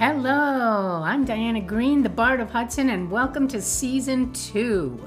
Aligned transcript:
Hello, 0.00 1.02
I'm 1.04 1.26
Diana 1.26 1.60
Green, 1.60 2.02
the 2.02 2.08
Bard 2.08 2.40
of 2.40 2.48
Hudson, 2.48 2.88
and 2.88 3.10
welcome 3.10 3.46
to 3.48 3.60
season 3.60 4.32
two. 4.32 4.98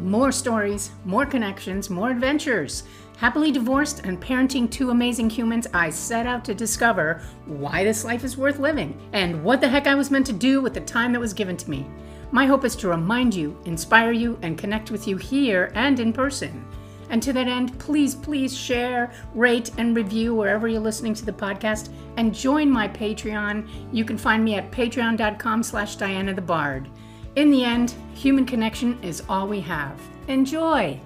More 0.00 0.32
stories, 0.32 0.90
more 1.04 1.24
connections, 1.24 1.88
more 1.88 2.10
adventures. 2.10 2.82
Happily 3.16 3.52
divorced 3.52 4.00
and 4.00 4.20
parenting 4.20 4.68
two 4.68 4.90
amazing 4.90 5.30
humans, 5.30 5.68
I 5.72 5.90
set 5.90 6.26
out 6.26 6.44
to 6.46 6.54
discover 6.56 7.22
why 7.46 7.84
this 7.84 8.04
life 8.04 8.24
is 8.24 8.36
worth 8.36 8.58
living 8.58 9.00
and 9.12 9.44
what 9.44 9.60
the 9.60 9.68
heck 9.68 9.86
I 9.86 9.94
was 9.94 10.10
meant 10.10 10.26
to 10.26 10.32
do 10.32 10.60
with 10.60 10.74
the 10.74 10.80
time 10.80 11.12
that 11.12 11.20
was 11.20 11.32
given 11.32 11.56
to 11.56 11.70
me. 11.70 11.86
My 12.32 12.44
hope 12.44 12.64
is 12.64 12.74
to 12.76 12.88
remind 12.88 13.32
you, 13.32 13.56
inspire 13.66 14.10
you, 14.10 14.36
and 14.42 14.58
connect 14.58 14.90
with 14.90 15.06
you 15.06 15.16
here 15.16 15.70
and 15.76 16.00
in 16.00 16.12
person. 16.12 16.66
And 17.10 17.20
to 17.24 17.32
that 17.32 17.48
end, 17.48 17.76
please, 17.80 18.14
please 18.14 18.56
share, 18.56 19.12
rate, 19.34 19.72
and 19.78 19.96
review 19.96 20.34
wherever 20.34 20.68
you're 20.68 20.80
listening 20.80 21.14
to 21.14 21.26
the 21.26 21.32
podcast, 21.32 21.92
and 22.16 22.34
join 22.34 22.70
my 22.70 22.88
Patreon. 22.88 23.68
You 23.92 24.04
can 24.04 24.16
find 24.16 24.44
me 24.44 24.54
at 24.54 24.70
patreon.com 24.70 25.62
slash 25.64 25.96
Diana 25.96 26.32
the 26.32 26.40
Bard. 26.40 26.88
In 27.34 27.50
the 27.50 27.64
end, 27.64 27.94
human 28.14 28.46
connection 28.46 28.98
is 29.02 29.22
all 29.28 29.48
we 29.48 29.60
have. 29.60 30.00
Enjoy! 30.28 31.00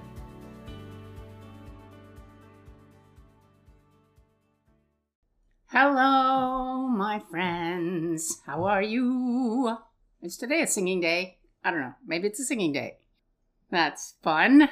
Hello, 5.69 6.87
my 6.87 7.21
friends. 7.31 8.41
How 8.47 8.65
are 8.65 8.83
you? 8.83 9.77
Is 10.23 10.37
today 10.37 10.63
a 10.63 10.67
singing 10.67 11.01
day? 11.01 11.39
I 11.65 11.71
don't 11.71 11.81
know. 11.81 11.95
Maybe 12.07 12.29
it's 12.29 12.41
a 12.41 12.45
singing 12.45 12.73
day. 12.73 12.99
That's 13.71 14.15
fun. 14.23 14.69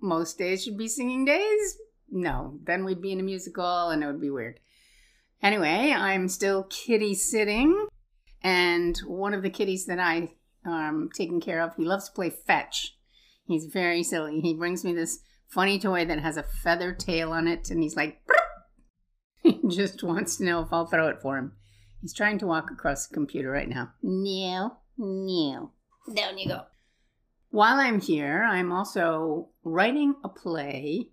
Most 0.00 0.38
days 0.38 0.62
should 0.62 0.78
be 0.78 0.88
singing 0.88 1.24
days. 1.24 1.78
No, 2.10 2.58
then 2.64 2.84
we'd 2.84 3.02
be 3.02 3.12
in 3.12 3.20
a 3.20 3.24
musical 3.24 3.90
and 3.90 4.02
it 4.02 4.06
would 4.06 4.20
be 4.20 4.30
weird. 4.30 4.60
Anyway, 5.42 5.94
I'm 5.96 6.28
still 6.28 6.64
kitty 6.64 7.14
sitting, 7.14 7.86
and 8.42 8.98
one 9.06 9.34
of 9.34 9.42
the 9.42 9.50
kitties 9.50 9.86
that 9.86 10.00
I 10.00 10.32
um 10.64 11.10
taking 11.14 11.40
care 11.40 11.62
of, 11.62 11.76
he 11.76 11.84
loves 11.84 12.06
to 12.06 12.14
play 12.14 12.30
fetch. 12.30 12.96
He's 13.46 13.66
very 13.66 14.02
silly. 14.02 14.40
He 14.40 14.54
brings 14.54 14.84
me 14.84 14.92
this 14.92 15.20
funny 15.46 15.78
toy 15.78 16.04
that 16.04 16.18
has 16.18 16.36
a 16.36 16.42
feather 16.42 16.92
tail 16.92 17.32
on 17.32 17.46
it, 17.46 17.70
and 17.70 17.82
he's 17.82 17.96
like, 17.96 18.20
he 19.42 19.60
just 19.68 20.02
wants 20.02 20.36
to 20.36 20.44
know 20.44 20.60
if 20.60 20.72
I'll 20.72 20.86
throw 20.86 21.08
it 21.08 21.22
for 21.22 21.38
him. 21.38 21.52
He's 22.00 22.14
trying 22.14 22.38
to 22.38 22.46
walk 22.46 22.70
across 22.70 23.06
the 23.06 23.14
computer 23.14 23.50
right 23.50 23.68
now. 23.68 23.92
No, 24.02 24.78
no. 24.96 25.72
Down 26.14 26.38
you 26.38 26.48
go. 26.48 26.62
While 27.50 27.76
I'm 27.76 28.00
here, 28.00 28.42
I'm 28.42 28.72
also 28.72 29.48
writing 29.64 30.14
a 30.22 30.28
play. 30.28 31.10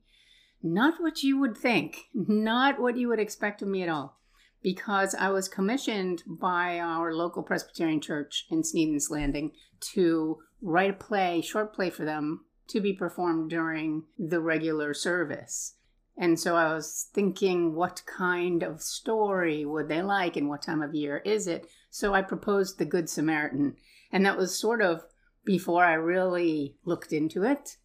Not 0.62 0.96
what 1.00 1.24
you 1.24 1.40
would 1.40 1.58
think, 1.58 2.06
not 2.14 2.80
what 2.80 2.98
you 2.98 3.08
would 3.08 3.20
expect 3.20 3.62
of 3.62 3.68
me 3.68 3.84
at 3.84 3.90
all, 3.90 4.20
because 4.62 5.14
I 5.14 5.30
was 5.30 5.48
commissioned 5.48 6.24
by 6.28 6.80
our 6.80 7.14
local 7.14 7.44
Presbyterian 7.44 8.02
church 8.02 8.48
in 8.50 8.64
Sneden's 8.64 9.12
Landing 9.12 9.52
to 9.94 10.40
write 10.62 10.90
a 10.90 10.94
play, 10.94 11.42
short 11.42 11.74
play 11.74 11.90
for 11.90 12.04
them 12.04 12.46
to 12.70 12.82
be 12.82 12.94
performed 12.94 13.52
during 13.52 14.04
the 14.18 14.42
regular 14.42 14.94
service. 14.94 15.76
And 16.18 16.40
so 16.40 16.56
I 16.56 16.74
was 16.74 17.10
thinking, 17.14 17.76
what 17.76 18.02
kind 18.06 18.64
of 18.64 18.82
story 18.82 19.66
would 19.66 19.88
they 19.88 20.02
like 20.02 20.36
and 20.36 20.50
what 20.50 20.64
time 20.64 20.82
of 20.82 20.96
year 20.96 21.18
is 21.18 21.48
it? 21.48 21.68
So 21.90 22.14
I 22.14 22.22
proposed 22.22 22.78
The 22.78 22.86
Good 22.86 23.10
Samaritan. 23.10 23.76
And 24.12 24.26
that 24.26 24.38
was 24.38 24.58
sort 24.58 24.82
of 24.82 25.04
before 25.46 25.84
I 25.86 25.94
really 25.94 26.76
looked 26.86 27.14
into 27.14 27.44
it 27.44 27.78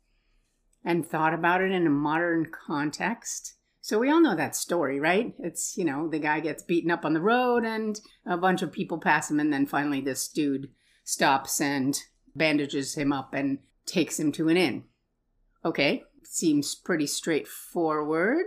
and 0.85 1.07
thought 1.07 1.35
about 1.35 1.61
it 1.61 1.71
in 1.71 1.87
a 1.87 1.91
modern 1.91 2.51
context. 2.67 3.57
So 3.83 3.99
we 3.99 4.11
all 4.11 4.21
know 4.21 4.37
that 4.37 4.57
story, 4.57 5.01
right? 5.01 5.35
It's, 5.39 5.77
you 5.77 5.85
know, 5.85 6.09
the 6.09 6.19
guy 6.19 6.41
gets 6.41 6.63
beaten 6.63 6.91
up 6.91 7.05
on 7.05 7.13
the 7.13 7.21
road 7.21 7.65
and 7.65 7.99
a 8.27 8.37
bunch 8.37 8.63
of 8.63 8.73
people 8.73 8.99
pass 8.99 9.31
him, 9.31 9.41
and 9.41 9.53
then 9.53 9.67
finally 9.67 10.01
this 10.01 10.29
dude 10.29 10.71
stops 11.05 11.61
and 11.61 11.99
bandages 12.35 12.95
him 12.95 13.13
up 13.13 13.35
and 13.35 13.59
takes 13.87 14.19
him 14.19 14.33
to 14.33 14.49
an 14.49 14.57
inn. 14.57 14.85
Okay, 15.65 16.05
seems 16.25 16.75
pretty 16.75 17.07
straightforward. 17.07 18.45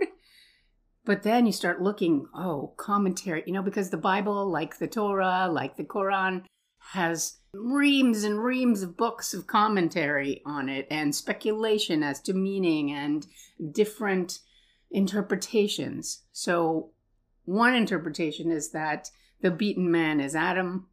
But 1.05 1.23
then 1.23 1.45
you 1.45 1.51
start 1.51 1.81
looking, 1.81 2.27
oh, 2.33 2.73
commentary, 2.77 3.43
you 3.45 3.53
know, 3.53 3.61
because 3.61 3.89
the 3.89 3.97
Bible, 3.97 4.49
like 4.49 4.77
the 4.77 4.87
Torah, 4.87 5.49
like 5.51 5.75
the 5.75 5.83
Quran, 5.83 6.45
has 6.91 7.37
reams 7.53 8.23
and 8.23 8.43
reams 8.43 8.81
of 8.81 8.97
books 8.97 9.33
of 9.33 9.47
commentary 9.47 10.41
on 10.45 10.69
it 10.69 10.87
and 10.89 11.15
speculation 11.15 12.03
as 12.03 12.19
to 12.21 12.33
meaning 12.33 12.91
and 12.91 13.27
different 13.71 14.39
interpretations. 14.91 16.23
So, 16.31 16.91
one 17.45 17.73
interpretation 17.73 18.51
is 18.51 18.71
that 18.71 19.09
the 19.41 19.51
beaten 19.51 19.91
man 19.91 20.21
is 20.21 20.35
Adam, 20.35 20.87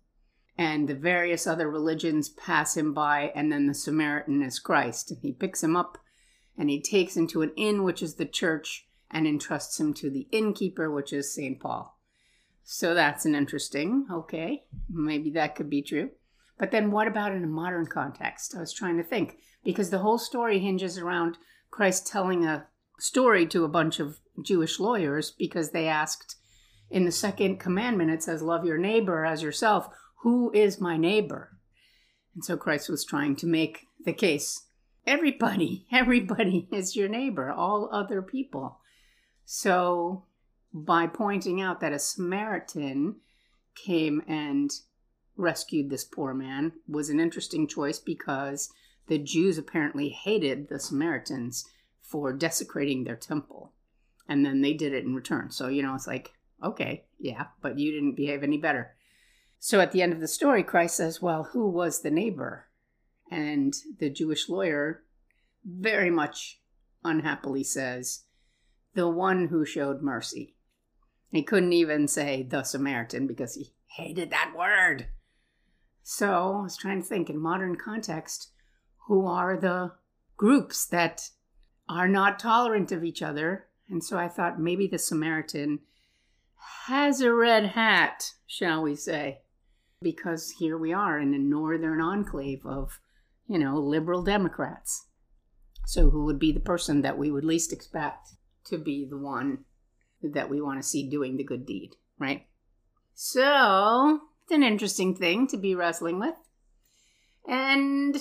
and 0.59 0.89
the 0.89 0.95
various 0.95 1.47
other 1.47 1.71
religions 1.71 2.29
pass 2.29 2.77
him 2.77 2.93
by, 2.93 3.33
and 3.35 3.51
then 3.51 3.67
the 3.67 3.75
Samaritan 3.75 4.43
is 4.43 4.59
Christ. 4.59 5.11
And 5.11 5.21
he 5.23 5.33
picks 5.33 5.63
him 5.63 5.77
up 5.77 5.97
and 6.59 6.69
he 6.69 6.83
takes 6.83 7.17
him 7.17 7.27
to 7.29 7.41
an 7.41 7.53
inn, 7.57 7.85
which 7.85 8.03
is 8.03 8.17
the 8.17 8.27
church, 8.27 8.87
and 9.11 9.27
entrusts 9.27 9.81
him 9.81 9.95
to 9.95 10.11
the 10.11 10.29
innkeeper, 10.31 10.91
which 10.91 11.13
is 11.13 11.33
St. 11.33 11.59
Paul. 11.59 11.99
So 12.73 12.95
that's 12.95 13.27
an 13.27 13.35
interesting, 13.35 14.07
okay, 14.13 14.63
maybe 14.89 15.31
that 15.31 15.57
could 15.57 15.69
be 15.69 15.83
true. 15.83 16.11
But 16.57 16.71
then 16.71 16.93
what 16.93 17.09
about 17.09 17.33
in 17.33 17.43
a 17.43 17.49
modern 17.49 17.87
context? 17.87 18.55
I 18.57 18.61
was 18.61 18.73
trying 18.73 18.97
to 18.99 19.03
think 19.03 19.39
because 19.65 19.91
the 19.91 19.99
whole 19.99 20.19
story 20.19 20.61
hinges 20.61 20.97
around 20.97 21.37
Christ 21.73 22.07
telling 22.07 22.47
a 22.47 22.69
story 23.01 23.45
to 23.49 23.65
a 23.65 23.69
bunch 23.69 23.99
of 23.99 24.21
Jewish 24.41 24.79
lawyers 24.79 25.33
because 25.33 25.73
they 25.73 25.89
asked 25.89 26.37
in 26.89 27.05
the 27.05 27.11
second 27.11 27.59
commandment, 27.59 28.13
it 28.13 28.23
says, 28.23 28.41
Love 28.41 28.65
your 28.65 28.79
neighbor 28.79 29.25
as 29.25 29.43
yourself. 29.43 29.89
Who 30.23 30.53
is 30.53 30.81
my 30.81 30.97
neighbor? 30.97 31.59
And 32.37 32.45
so 32.45 32.57
Christ 32.57 32.89
was 32.89 33.05
trying 33.05 33.35
to 33.37 33.49
make 33.49 33.89
the 34.05 34.13
case 34.13 34.67
everybody, 35.05 35.87
everybody 35.93 36.69
is 36.71 36.95
your 36.95 37.09
neighbor, 37.09 37.51
all 37.51 37.89
other 37.91 38.23
people. 38.23 38.79
So 39.45 40.27
by 40.73 41.07
pointing 41.07 41.61
out 41.61 41.81
that 41.81 41.93
a 41.93 41.99
Samaritan 41.99 43.17
came 43.75 44.23
and 44.27 44.71
rescued 45.37 45.91
this 45.91 46.05
poor 46.05 46.35
man 46.35 46.73
was 46.87 47.09
an 47.09 47.19
interesting 47.19 47.67
choice 47.67 47.99
because 47.99 48.71
the 49.07 49.19
Jews 49.19 49.59
apparently 49.59 50.11
hated 50.11 50.69
the 50.69 50.79
Samaritans 50.79 51.65
for 52.01 52.33
desecrating 52.33 53.05
their 53.05 53.17
temple. 53.17 53.73
And 54.29 54.45
then 54.45 54.61
they 54.61 54.75
did 54.75 54.93
it 54.93 55.05
in 55.05 55.15
return. 55.15 55.51
So, 55.51 55.69
you 55.69 55.83
know, 55.83 55.95
it's 55.95 56.07
like, 56.07 56.33
okay, 56.63 57.05
yeah, 57.19 57.47
but 57.61 57.79
you 57.79 57.91
didn't 57.91 58.15
behave 58.15 58.43
any 58.43 58.59
better. 58.59 58.95
So 59.59 59.81
at 59.81 59.93
the 59.93 60.03
end 60.03 60.13
of 60.13 60.21
the 60.21 60.29
story, 60.29 60.63
Christ 60.63 60.97
says, 60.97 61.21
well, 61.21 61.49
who 61.53 61.69
was 61.69 62.03
the 62.03 62.11
neighbor? 62.11 62.67
And 63.31 63.75
the 63.99 64.11
Jewish 64.11 64.49
lawyer 64.49 65.03
very 65.65 66.11
much 66.11 66.61
unhappily 67.05 67.65
says, 67.65 68.25
the 68.95 69.09
one 69.09 69.49
who 69.49 69.65
showed 69.65 70.03
mercy. 70.03 70.55
He 71.31 71.43
couldn't 71.43 71.73
even 71.73 72.09
say 72.09 72.43
the 72.43 72.63
Samaritan 72.63 73.27
because 73.27 73.55
he 73.55 73.73
hated 73.87 74.31
that 74.31 74.53
word. 74.57 75.07
So 76.03 76.59
I 76.59 76.63
was 76.63 76.77
trying 76.77 77.03
to 77.03 77.09
think 77.09 77.31
in 77.31 77.39
modern 77.39 77.77
context, 77.77 78.51
who 79.07 79.27
are 79.27 79.57
the 79.57 79.93
groups 80.37 80.87
that 80.87 81.31
are 81.89 82.09
not 82.09 82.39
tolerant 82.39 82.91
of 82.93 83.05
each 83.05 83.23
other? 83.23 83.67
And 83.89 84.03
so 84.03 84.19
I 84.19 84.29
thought 84.29 84.61
maybe 84.61 84.87
the 84.87 84.99
Samaritan 84.99 85.81
has 86.87 87.21
a 87.21 87.33
red 87.33 87.67
hat, 87.67 88.33
shall 88.47 88.83
we 88.83 88.97
say, 88.97 89.41
because 90.03 90.53
here 90.59 90.79
we 90.79 90.93
are 90.93 91.19
in 91.19 91.35
a 91.35 91.39
northern 91.39 92.01
enclave 92.01 92.65
of, 92.65 93.01
you 93.47 93.59
know, 93.59 93.79
liberal 93.79 94.23
Democrats. 94.23 95.07
So 95.87 96.11
who 96.11 96.25
would 96.25 96.39
be 96.39 96.53
the 96.53 96.61
person 96.61 97.03
that 97.03 97.19
we 97.19 97.31
would 97.31 97.45
least 97.45 97.73
expect 97.73 98.31
to 98.67 98.79
be 98.79 99.07
the 99.09 99.19
one 99.19 99.65
that 100.23 100.51
we 100.51 100.61
want 100.61 100.81
to 100.81 100.89
see 100.89 101.09
doing 101.09 101.37
the 101.37 101.45
good 101.45 101.67
deed, 101.67 101.97
right? 102.19 102.47
So 103.15 104.21
it's 104.43 104.53
an 104.53 104.63
interesting 104.63 105.15
thing 105.15 105.47
to 105.49 105.57
be 105.57 105.75
wrestling 105.75 106.19
with. 106.19 106.35
And 107.47 108.17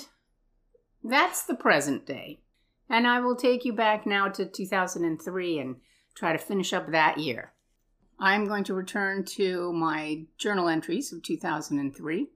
that's 1.04 1.44
the 1.44 1.56
present 1.56 2.06
day. 2.06 2.42
And 2.90 3.08
I 3.08 3.20
will 3.20 3.36
take 3.36 3.66
you 3.66 3.74
back 3.74 4.06
now 4.06 4.30
to 4.30 4.46
2003 4.46 5.60
and 5.60 5.76
try 6.16 6.32
to 6.32 6.38
finish 6.38 6.74
up 6.74 6.92
that 6.92 7.20
year. 7.20 7.54
I'm 8.20 8.48
going 8.48 8.64
to 8.66 8.74
return 8.74 9.24
to 9.36 9.72
my 9.72 10.26
journal 10.38 10.68
entries 10.68 11.14
of 11.14 11.24
2003. 11.24 12.28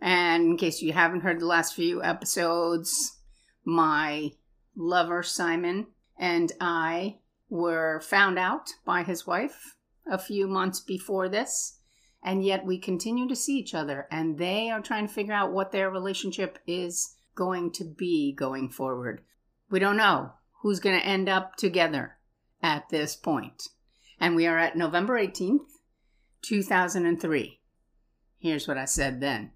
And 0.00 0.44
in 0.44 0.56
case 0.56 0.80
you 0.80 0.92
haven't 0.92 1.20
heard 1.20 1.40
the 1.40 1.46
last 1.46 1.74
few 1.74 2.02
episodes, 2.02 3.18
my 3.64 4.32
lover 4.76 5.22
Simon 5.22 5.86
and 6.18 6.52
I 6.60 7.18
were 7.54 8.00
found 8.00 8.36
out 8.36 8.70
by 8.84 9.04
his 9.04 9.28
wife 9.28 9.76
a 10.10 10.18
few 10.18 10.48
months 10.48 10.80
before 10.80 11.28
this 11.28 11.78
and 12.20 12.44
yet 12.44 12.66
we 12.66 12.78
continue 12.78 13.28
to 13.28 13.36
see 13.36 13.56
each 13.56 13.74
other 13.74 14.08
and 14.10 14.38
they 14.38 14.70
are 14.70 14.80
trying 14.80 15.06
to 15.06 15.12
figure 15.12 15.32
out 15.32 15.52
what 15.52 15.70
their 15.70 15.88
relationship 15.88 16.58
is 16.66 17.16
going 17.36 17.70
to 17.70 17.84
be 17.84 18.32
going 18.32 18.68
forward. 18.68 19.20
We 19.70 19.78
don't 19.78 19.96
know 19.96 20.32
who's 20.62 20.80
going 20.80 20.98
to 20.98 21.06
end 21.06 21.28
up 21.28 21.54
together 21.54 22.16
at 22.60 22.88
this 22.88 23.14
point. 23.14 23.68
And 24.18 24.34
we 24.34 24.46
are 24.46 24.58
at 24.58 24.76
November 24.76 25.18
18th, 25.18 25.66
2003. 26.42 27.60
Here's 28.38 28.66
what 28.66 28.78
I 28.78 28.84
said 28.84 29.20
then 29.20 29.52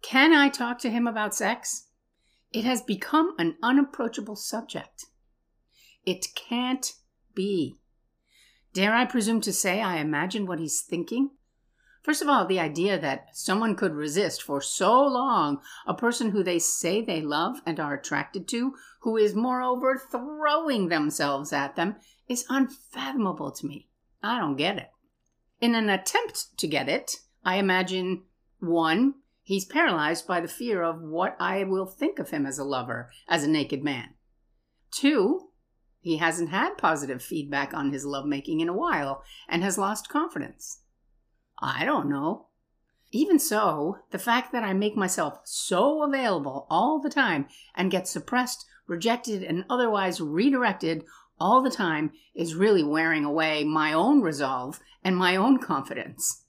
Can 0.00 0.32
I 0.32 0.48
talk 0.48 0.78
to 0.80 0.90
him 0.90 1.08
about 1.08 1.34
sex? 1.34 1.88
It 2.52 2.64
has 2.64 2.82
become 2.82 3.34
an 3.36 3.56
unapproachable 3.64 4.36
subject. 4.36 5.06
It 6.04 6.26
can't 6.34 6.92
be. 7.34 7.78
Dare 8.72 8.94
I 8.94 9.04
presume 9.04 9.40
to 9.42 9.52
say 9.52 9.80
I 9.80 9.98
imagine 9.98 10.46
what 10.46 10.58
he's 10.58 10.80
thinking? 10.80 11.30
First 12.02 12.20
of 12.20 12.28
all, 12.28 12.44
the 12.44 12.60
idea 12.60 12.98
that 12.98 13.28
someone 13.32 13.76
could 13.76 13.94
resist 13.94 14.42
for 14.42 14.60
so 14.60 15.02
long 15.06 15.62
a 15.86 15.94
person 15.94 16.32
who 16.32 16.42
they 16.42 16.58
say 16.58 17.00
they 17.00 17.22
love 17.22 17.62
and 17.64 17.80
are 17.80 17.94
attracted 17.94 18.46
to, 18.48 18.74
who 19.00 19.16
is 19.16 19.34
moreover 19.34 19.98
throwing 20.10 20.88
themselves 20.88 21.50
at 21.52 21.76
them, 21.76 21.96
is 22.28 22.44
unfathomable 22.50 23.52
to 23.52 23.66
me. 23.66 23.88
I 24.22 24.38
don't 24.38 24.56
get 24.56 24.76
it. 24.76 24.90
In 25.62 25.74
an 25.74 25.88
attempt 25.88 26.58
to 26.58 26.66
get 26.66 26.90
it, 26.90 27.20
I 27.42 27.56
imagine 27.56 28.24
one, 28.58 29.14
he's 29.42 29.64
paralyzed 29.64 30.26
by 30.26 30.42
the 30.42 30.48
fear 30.48 30.82
of 30.82 31.00
what 31.00 31.36
I 31.40 31.64
will 31.64 31.86
think 31.86 32.18
of 32.18 32.30
him 32.30 32.44
as 32.44 32.58
a 32.58 32.64
lover, 32.64 33.10
as 33.28 33.44
a 33.44 33.48
naked 33.48 33.82
man. 33.82 34.10
Two, 34.90 35.48
he 36.04 36.18
hasn't 36.18 36.50
had 36.50 36.76
positive 36.76 37.22
feedback 37.22 37.72
on 37.72 37.90
his 37.90 38.04
lovemaking 38.04 38.60
in 38.60 38.68
a 38.68 38.76
while 38.76 39.24
and 39.48 39.62
has 39.62 39.78
lost 39.78 40.10
confidence. 40.10 40.82
I 41.58 41.86
don't 41.86 42.10
know. 42.10 42.48
Even 43.10 43.38
so, 43.38 44.00
the 44.10 44.18
fact 44.18 44.52
that 44.52 44.62
I 44.62 44.74
make 44.74 44.98
myself 44.98 45.38
so 45.44 46.02
available 46.02 46.66
all 46.68 47.00
the 47.00 47.08
time 47.08 47.46
and 47.74 47.90
get 47.90 48.06
suppressed, 48.06 48.66
rejected, 48.86 49.42
and 49.42 49.64
otherwise 49.70 50.20
redirected 50.20 51.04
all 51.40 51.62
the 51.62 51.70
time 51.70 52.12
is 52.34 52.54
really 52.54 52.84
wearing 52.84 53.24
away 53.24 53.64
my 53.64 53.94
own 53.94 54.20
resolve 54.20 54.80
and 55.02 55.16
my 55.16 55.36
own 55.36 55.56
confidence. 55.56 56.44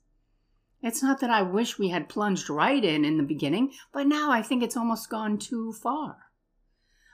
It's 0.82 1.02
not 1.02 1.20
that 1.20 1.30
I 1.30 1.40
wish 1.40 1.78
we 1.78 1.88
had 1.88 2.10
plunged 2.10 2.50
right 2.50 2.84
in 2.84 3.06
in 3.06 3.16
the 3.16 3.22
beginning, 3.22 3.72
but 3.90 4.06
now 4.06 4.30
I 4.30 4.42
think 4.42 4.62
it's 4.62 4.76
almost 4.76 5.08
gone 5.08 5.38
too 5.38 5.72
far. 5.72 6.25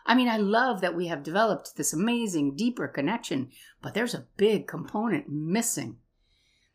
I 0.04 0.14
mean, 0.14 0.28
I 0.28 0.36
love 0.36 0.80
that 0.80 0.96
we 0.96 1.06
have 1.06 1.22
developed 1.22 1.76
this 1.76 1.92
amazing, 1.92 2.56
deeper 2.56 2.88
connection, 2.88 3.50
but 3.80 3.94
there's 3.94 4.14
a 4.14 4.26
big 4.36 4.66
component 4.66 5.28
missing. 5.28 5.98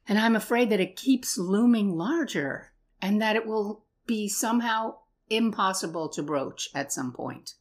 And 0.08 0.18
I'm 0.18 0.36
afraid 0.36 0.70
that 0.70 0.80
it 0.80 0.96
keeps 0.96 1.38
looming 1.38 1.98
larger 1.98 2.72
and 3.02 3.22
that 3.22 3.36
it 3.36 3.46
will 3.46 3.84
be 4.06 4.30
somehow 4.30 4.96
impossible 5.30 6.08
to 6.10 6.24
broach 6.24 6.70
at 6.74 6.94
some 6.94 7.12
point. 7.12 7.56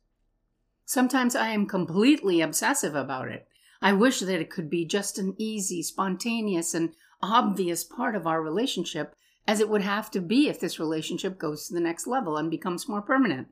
Sometimes 0.84 1.34
I 1.34 1.48
am 1.48 1.66
completely 1.66 2.40
obsessive 2.40 2.94
about 2.94 3.28
it. 3.28 3.48
I 3.82 3.92
wish 3.92 4.20
that 4.20 4.40
it 4.40 4.50
could 4.50 4.70
be 4.70 4.84
just 4.84 5.18
an 5.18 5.34
easy, 5.36 5.82
spontaneous, 5.82 6.74
and 6.74 6.94
obvious 7.20 7.82
part 7.82 8.14
of 8.14 8.26
our 8.26 8.40
relationship, 8.40 9.14
as 9.48 9.60
it 9.60 9.68
would 9.68 9.82
have 9.82 10.10
to 10.12 10.20
be 10.20 10.48
if 10.48 10.60
this 10.60 10.78
relationship 10.78 11.38
goes 11.38 11.66
to 11.66 11.74
the 11.74 11.80
next 11.80 12.06
level 12.06 12.36
and 12.36 12.50
becomes 12.50 12.88
more 12.88 13.02
permanent. 13.02 13.48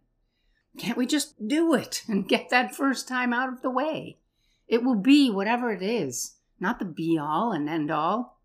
Can't 0.76 0.96
we 0.98 1.06
just 1.06 1.46
do 1.46 1.74
it 1.74 2.02
and 2.08 2.28
get 2.28 2.50
that 2.50 2.74
first 2.74 3.06
time 3.06 3.32
out 3.32 3.52
of 3.52 3.62
the 3.62 3.70
way? 3.70 4.18
It 4.66 4.82
will 4.82 4.96
be 4.96 5.30
whatever 5.30 5.72
it 5.72 5.82
is, 5.82 6.36
not 6.58 6.78
the 6.78 6.84
be 6.84 7.18
all 7.18 7.52
and 7.52 7.68
end 7.68 7.90
all. 7.90 8.40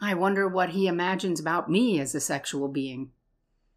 I 0.00 0.14
wonder 0.14 0.48
what 0.48 0.70
he 0.70 0.86
imagines 0.86 1.38
about 1.38 1.70
me 1.70 2.00
as 2.00 2.14
a 2.14 2.20
sexual 2.20 2.68
being. 2.68 3.10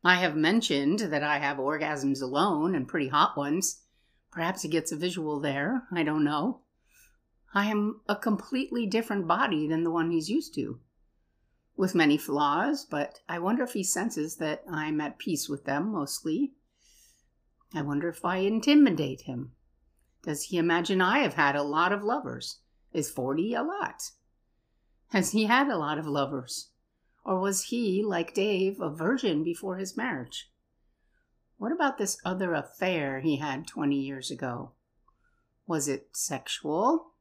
I 0.04 0.16
have 0.16 0.36
mentioned 0.36 1.00
that 1.00 1.24
I 1.24 1.40
have 1.40 1.58
orgasms 1.58 2.22
alone 2.22 2.76
and 2.76 2.88
pretty 2.88 3.10
hot 3.10 3.38
ones. 3.38 3.82
Perhaps 4.32 4.62
he 4.62 4.70
gets 4.70 4.92
a 4.92 4.98
visual 4.98 5.40
there. 5.40 5.84
I 5.94 6.04
don't 6.04 6.24
know. 6.24 6.62
I 7.54 7.68
am 7.68 8.02
a 8.08 8.16
completely 8.16 8.88
different 8.88 9.28
body 9.28 9.68
than 9.68 9.84
the 9.84 9.92
one 9.92 10.12
he's 10.12 10.30
used 10.30 10.56
to, 10.56 10.80
with 11.78 11.94
many 11.94 12.18
flaws, 12.18 12.86
but 12.86 13.20
I 13.30 13.38
wonder 13.40 13.64
if 13.64 13.74
he 13.74 13.84
senses 13.84 14.38
that 14.38 14.64
I'm 14.68 15.00
at 15.00 15.20
peace 15.20 15.48
with 15.48 15.66
them 15.66 15.92
mostly. 15.92 16.54
I 17.74 17.82
wonder 17.82 18.10
if 18.10 18.24
I 18.24 18.38
intimidate 18.38 19.22
him. 19.22 19.54
Does 20.24 20.44
he 20.44 20.58
imagine 20.58 21.02
I 21.02 21.20
have 21.20 21.34
had 21.34 21.56
a 21.56 21.64
lot 21.64 21.92
of 21.92 22.04
lovers? 22.04 22.60
Is 22.94 23.10
40 23.10 23.56
a 23.56 23.64
lot? 23.64 24.12
Has 25.10 25.32
he 25.32 25.46
had 25.46 25.68
a 25.68 25.78
lot 25.78 25.98
of 25.98 26.06
lovers? 26.06 26.70
Or 27.26 27.40
was 27.40 27.66
he, 27.66 28.04
like 28.04 28.34
Dave, 28.34 28.80
a 28.80 28.90
virgin 28.90 29.44
before 29.44 29.78
his 29.78 29.98
marriage? 29.98 30.52
What 31.58 31.72
about 31.72 31.98
this 31.98 32.18
other 32.24 32.54
affair 32.54 33.22
he 33.22 33.38
had 33.38 33.66
20 33.68 33.96
years 33.96 34.30
ago? 34.30 34.74
Was 35.66 35.88
it 35.88 36.10
sexual? 36.12 37.14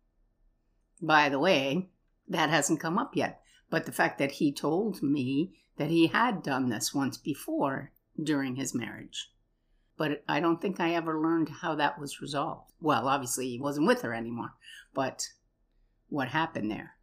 By 1.01 1.29
the 1.29 1.39
way, 1.39 1.91
that 2.29 2.51
hasn't 2.51 2.81
come 2.81 2.99
up 2.99 3.17
yet, 3.17 3.41
but 3.71 3.87
the 3.87 3.93
fact 3.93 4.19
that 4.19 4.33
he 4.33 4.53
told 4.53 5.03
me 5.03 5.55
that 5.77 5.91
he 5.91 6.09
had 6.09 6.43
done 6.43 6.69
this 6.69 6.93
once 6.93 7.17
before 7.17 7.93
during 8.21 8.57
his 8.57 8.75
marriage. 8.75 9.31
But 10.03 10.25
I 10.29 10.41
don't 10.41 10.61
think 10.61 10.81
I 10.81 10.95
ever 10.97 11.21
learned 11.21 11.49
how 11.49 11.77
that 11.77 11.97
was 11.97 12.21
resolved. 12.21 12.73
Well, 12.81 13.07
obviously, 13.07 13.49
he 13.49 13.61
wasn't 13.61 13.87
with 13.87 14.03
her 14.03 14.13
anymore, 14.13 14.55
but 14.93 15.29
what 16.09 16.27
happened 16.27 16.73
there? 16.73 16.97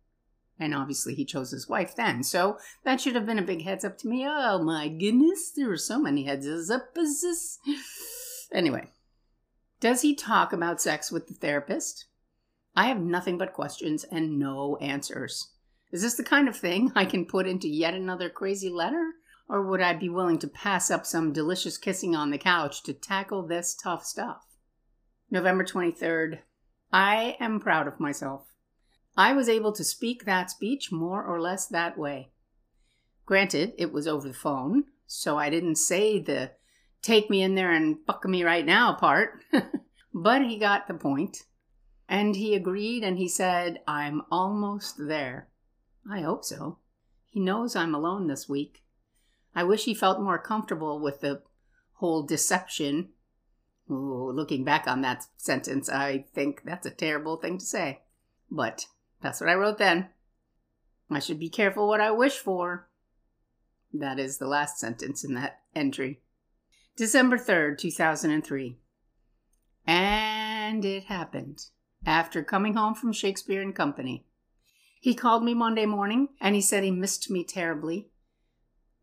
And 0.59 0.75
obviously, 0.75 1.15
he 1.15 1.23
chose 1.23 1.51
his 1.51 1.69
wife 1.69 1.95
then. 1.95 2.23
So 2.23 2.57
that 2.83 2.99
should 2.99 3.15
have 3.15 3.25
been 3.25 3.39
a 3.39 3.41
big 3.41 3.61
heads 3.61 3.85
up 3.85 3.97
to 3.99 4.09
me. 4.09 4.27
Oh 4.27 4.61
my 4.61 4.89
goodness, 4.89 5.49
there 5.55 5.69
were 5.69 5.77
so 5.77 5.97
many 5.97 6.25
heads 6.25 6.69
up. 6.69 6.93
Anyway, 8.51 8.91
does 9.79 10.01
he 10.01 10.13
talk 10.13 10.51
about 10.51 10.81
sex 10.81 11.09
with 11.09 11.29
the 11.29 11.35
therapist? 11.35 12.07
I 12.75 12.87
have 12.87 12.99
nothing 12.99 13.37
but 13.37 13.53
questions 13.53 14.03
and 14.11 14.37
no 14.37 14.75
answers. 14.81 15.51
Is 15.93 16.01
this 16.01 16.15
the 16.15 16.23
kind 16.25 16.49
of 16.49 16.57
thing 16.57 16.91
I 16.95 17.05
can 17.05 17.25
put 17.25 17.47
into 17.47 17.69
yet 17.69 17.93
another 17.93 18.29
crazy 18.29 18.69
letter? 18.69 19.13
Or 19.49 19.63
would 19.63 19.81
I 19.81 19.93
be 19.93 20.09
willing 20.09 20.37
to 20.39 20.47
pass 20.47 20.91
up 20.91 21.07
some 21.07 21.33
delicious 21.33 21.77
kissing 21.79 22.15
on 22.15 22.29
the 22.29 22.37
couch 22.37 22.83
to 22.83 22.93
tackle 22.93 23.47
this 23.47 23.73
tough 23.73 24.05
stuff? 24.05 24.45
November 25.31 25.63
23rd. 25.63 26.39
I 26.93 27.35
am 27.39 27.59
proud 27.59 27.87
of 27.87 27.99
myself. 27.99 28.45
I 29.17 29.33
was 29.33 29.49
able 29.49 29.71
to 29.73 29.83
speak 29.83 30.25
that 30.25 30.51
speech 30.51 30.91
more 30.91 31.23
or 31.23 31.41
less 31.41 31.65
that 31.67 31.97
way. 31.97 32.31
Granted, 33.25 33.73
it 33.77 33.91
was 33.91 34.07
over 34.07 34.27
the 34.27 34.33
phone, 34.33 34.85
so 35.07 35.37
I 35.37 35.49
didn't 35.49 35.75
say 35.75 36.19
the 36.19 36.51
take 37.01 37.29
me 37.29 37.41
in 37.41 37.55
there 37.55 37.71
and 37.71 37.97
fuck 38.05 38.25
me 38.25 38.43
right 38.43 38.65
now 38.65 38.93
part, 38.93 39.43
but 40.13 40.43
he 40.43 40.57
got 40.57 40.87
the 40.87 40.93
point. 40.93 41.43
And 42.07 42.35
he 42.35 42.55
agreed 42.55 43.03
and 43.03 43.17
he 43.17 43.27
said, 43.27 43.81
I'm 43.87 44.23
almost 44.31 44.95
there. 44.99 45.47
I 46.09 46.21
hope 46.21 46.43
so. 46.43 46.79
He 47.29 47.39
knows 47.39 47.75
I'm 47.75 47.93
alone 47.93 48.27
this 48.27 48.49
week. 48.49 48.83
I 49.55 49.63
wish 49.63 49.85
he 49.85 49.93
felt 49.93 50.21
more 50.21 50.39
comfortable 50.39 50.99
with 50.99 51.21
the 51.21 51.41
whole 51.95 52.23
deception. 52.23 53.09
Ooh, 53.89 54.31
looking 54.31 54.63
back 54.63 54.87
on 54.87 55.01
that 55.01 55.25
sentence, 55.37 55.89
I 55.89 56.25
think 56.33 56.61
that's 56.63 56.85
a 56.85 56.91
terrible 56.91 57.37
thing 57.37 57.57
to 57.57 57.65
say. 57.65 58.01
But 58.51 58.85
that's 59.21 59.41
what 59.41 59.49
I 59.49 59.55
wrote 59.55 59.77
then. 59.77 60.09
I 61.09 61.19
should 61.19 61.39
be 61.39 61.49
careful 61.49 61.87
what 61.87 62.01
I 62.01 62.11
wish 62.11 62.37
for. 62.37 62.87
That 63.91 64.19
is 64.19 64.37
the 64.37 64.47
last 64.47 64.77
sentence 64.77 65.23
in 65.23 65.33
that 65.33 65.61
entry. 65.75 66.21
December 66.95 67.37
3rd, 67.37 67.79
2003. 67.79 68.77
And 69.87 70.85
it 70.85 71.05
happened 71.05 71.65
after 72.05 72.43
coming 72.43 72.75
home 72.75 72.93
from 72.93 73.11
Shakespeare 73.11 73.61
and 73.61 73.73
Company. 73.73 74.25
He 74.99 75.15
called 75.15 75.43
me 75.43 75.53
Monday 75.53 75.85
morning 75.85 76.29
and 76.39 76.55
he 76.55 76.61
said 76.61 76.83
he 76.83 76.91
missed 76.91 77.31
me 77.31 77.43
terribly. 77.43 78.08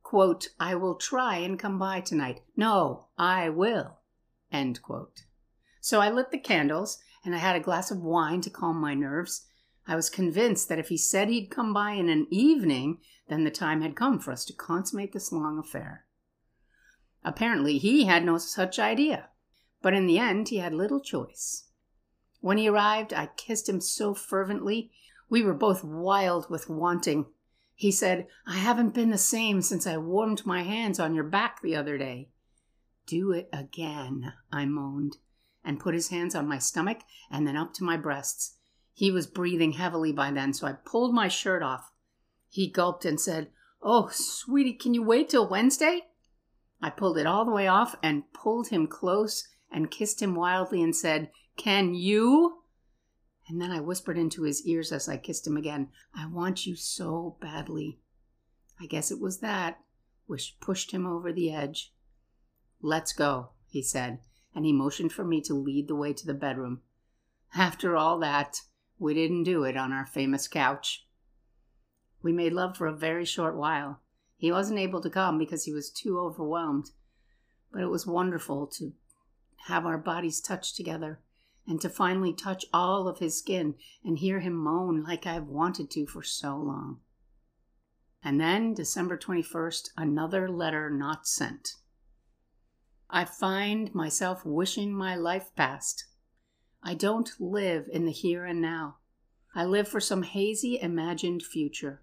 Quote, 0.07 0.49
I 0.61 0.77
will 0.77 0.95
try 0.95 1.39
and 1.39 1.59
come 1.59 1.79
by 1.79 2.01
tonight. 2.01 2.43
No, 2.57 3.07
I 3.19 3.49
will. 3.49 3.99
End 4.53 4.81
quote. 4.81 5.25
So 5.81 6.01
I 6.01 6.11
lit 6.11 6.31
the 6.31 6.39
candles 6.39 6.99
and 7.25 7.35
I 7.35 7.39
had 7.39 7.57
a 7.57 7.61
glass 7.61 7.91
of 7.91 8.01
wine 8.01 8.41
to 8.43 8.51
calm 8.51 8.81
my 8.81 8.95
nerves 8.95 9.47
I 9.89 9.95
was 9.95 10.11
convinced 10.11 10.69
that 10.69 10.81
if 10.81 10.89
he 10.89 10.97
said 10.97 11.29
he'd 11.29 11.51
come 11.51 11.73
by 11.73 11.93
in 11.93 12.09
an 12.09 12.27
evening, 12.31 12.99
then 13.29 13.45
the 13.45 13.51
time 13.51 13.83
had 13.83 13.95
come 13.95 14.19
for 14.19 14.33
us 14.33 14.45
to 14.47 14.53
consummate 14.53 15.13
this 15.13 15.31
long 15.31 15.59
affair. 15.59 16.05
Apparently, 17.25 17.79
he 17.79 18.05
had 18.05 18.25
no 18.25 18.39
such 18.39 18.79
idea, 18.79 19.29
but 19.83 19.95
in 19.95 20.07
the 20.07 20.19
end, 20.19 20.49
he 20.49 20.59
had 20.59 20.75
little 20.75 21.01
choice. 21.01 21.69
When 22.41 22.59
he 22.59 22.69
arrived, 22.69 23.13
I 23.13 23.31
kissed 23.37 23.69
him 23.69 23.81
so 23.81 24.13
fervently, 24.13 24.91
we 25.29 25.43
were 25.43 25.55
both 25.55 25.85
wild 25.85 26.51
with 26.51 26.69
wanting. 26.69 27.27
He 27.77 27.93
said, 27.93 28.27
I 28.47 28.57
haven't 28.57 28.95
been 28.95 29.11
the 29.11 29.19
same 29.19 29.61
since 29.61 29.87
I 29.87 29.99
warmed 29.99 30.47
my 30.47 30.63
hands 30.63 30.99
on 30.99 31.15
your 31.15 31.25
back 31.25 31.61
the 31.61 31.77
other 31.77 31.99
day. 31.99 32.31
Do 33.07 33.33
it 33.33 33.51
again, 33.53 34.33
I 34.51 34.65
moaned, 34.65 35.19
and 35.63 35.79
put 35.79 35.95
his 35.95 36.09
hands 36.09 36.35
on 36.35 36.49
my 36.49 36.59
stomach 36.59 37.01
and 37.31 37.47
then 37.47 37.55
up 37.55 37.75
to 37.75 37.85
my 37.85 37.99
breasts. 37.99 38.57
He 38.95 39.11
was 39.11 39.27
breathing 39.27 39.73
heavily 39.73 40.11
by 40.11 40.31
then, 40.31 40.55
so 40.55 40.67
I 40.67 40.73
pulled 40.73 41.15
my 41.15 41.29
shirt 41.29 41.63
off. 41.63 41.93
He 42.49 42.67
gulped 42.67 43.05
and 43.05 43.21
said, 43.21 43.51
Oh, 43.83 44.09
sweetie, 44.11 44.73
can 44.73 44.95
you 44.95 45.03
wait 45.03 45.29
till 45.29 45.47
Wednesday? 45.47 46.07
I 46.81 46.89
pulled 46.89 47.19
it 47.19 47.27
all 47.27 47.45
the 47.45 47.53
way 47.53 47.69
off 47.69 47.95
and 48.03 48.33
pulled 48.33 48.69
him 48.69 48.87
close 48.87 49.47
and 49.71 49.91
kissed 49.91 50.23
him 50.23 50.35
wildly 50.35 50.83
and 50.83 50.97
said, 50.97 51.31
Can 51.59 51.95
you? 51.95 52.63
And 53.49 53.61
then 53.61 53.71
I 53.71 53.81
whispered 53.81 54.19
into 54.19 54.43
his 54.43 54.67
ears 54.67 54.91
as 54.93 55.09
I 55.09 55.17
kissed 55.17 55.47
him 55.47 55.57
again, 55.57 55.89
I 56.15 56.27
want 56.27 56.67
you 56.67 56.75
so 56.75 57.37
badly. 57.41 58.01
I 58.81 58.87
guess 58.87 59.11
it 59.11 59.21
was 59.21 59.39
that 59.39 59.79
which 60.27 60.57
pushed 60.61 60.91
him 60.91 61.07
over 61.07 61.33
the 61.33 61.53
edge. 61.53 61.93
Let's 62.83 63.13
go, 63.13 63.51
he 63.69 63.83
said, 63.83 64.19
and 64.55 64.65
he 64.65 64.73
motioned 64.73 65.13
for 65.13 65.25
me 65.25 65.41
to 65.43 65.55
lead 65.55 65.89
the 65.89 65.95
way 65.95 66.13
to 66.13 66.27
the 66.27 66.35
bedroom. 66.35 66.83
After 67.55 67.97
all 67.97 68.19
that, 68.19 68.61
we 68.99 69.15
didn't 69.15 69.45
do 69.45 69.65
it 69.65 69.77
on 69.77 69.93
our 69.93 70.07
famous 70.07 70.49
couch. 70.49 71.07
We 72.23 72.33
made 72.33 72.53
love 72.53 72.77
for 72.77 72.87
a 72.87 72.97
very 72.97 73.25
short 73.25 73.57
while. 73.57 74.01
He 74.37 74.51
wasn't 74.51 74.81
able 74.81 75.01
to 75.01 75.11
come 75.11 75.39
because 75.39 75.65
he 75.65 75.73
was 75.73 75.91
too 75.91 76.19
overwhelmed, 76.19 76.91
but 77.73 77.83
it 77.83 77.87
was 77.87 78.07
wonderful 78.07 78.67
to 78.79 78.93
have 79.67 79.87
our 79.87 79.99
bodies 79.99 80.41
touch 80.41 80.75
together 80.75 81.21
and 81.67 81.81
to 81.81 81.89
finally 81.89 82.33
touch 82.33 82.65
all 82.73 83.09
of 83.09 83.19
his 83.19 83.39
skin 83.39 83.75
and 84.05 84.19
hear 84.19 84.41
him 84.41 84.55
moan 84.55 85.03
like 85.03 85.27
I've 85.27 85.47
wanted 85.47 85.91
to 85.93 86.07
for 86.07 86.23
so 86.23 86.57
long. 86.57 87.01
And 88.23 88.41
then, 88.41 88.75
December 88.75 89.17
21st, 89.17 89.91
another 89.97 90.49
letter 90.49 90.91
not 90.91 91.27
sent. 91.27 91.75
I 93.09 93.25
find 93.25 93.95
myself 93.95 94.45
wishing 94.45 94.93
my 94.93 95.15
life 95.15 95.51
past. 95.55 96.07
I 96.83 96.95
don't 96.95 97.31
live 97.39 97.89
in 97.93 98.05
the 98.05 98.13
here 98.13 98.45
and 98.45 98.61
now. 98.61 98.97
I 99.55 99.65
live 99.65 99.89
for 99.89 100.01
some 100.01 100.23
hazy 100.23 100.81
imagined 100.81 101.43
future. 101.43 102.03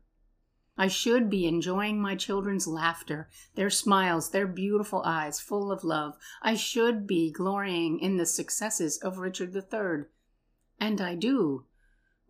I 0.75 0.87
should 0.87 1.29
be 1.29 1.45
enjoying 1.45 2.01
my 2.01 2.15
children's 2.15 2.65
laughter, 2.65 3.29
their 3.55 3.69
smiles, 3.69 4.31
their 4.31 4.47
beautiful 4.47 5.03
eyes 5.05 5.39
full 5.39 5.71
of 5.71 5.83
love. 5.83 6.17
I 6.41 6.55
should 6.55 7.05
be 7.05 7.31
glorying 7.31 7.99
in 7.99 8.17
the 8.17 8.25
successes 8.25 8.97
of 8.97 9.19
Richard 9.19 9.55
III. 9.55 10.05
And 10.79 10.99
I 10.99 11.13
do, 11.15 11.65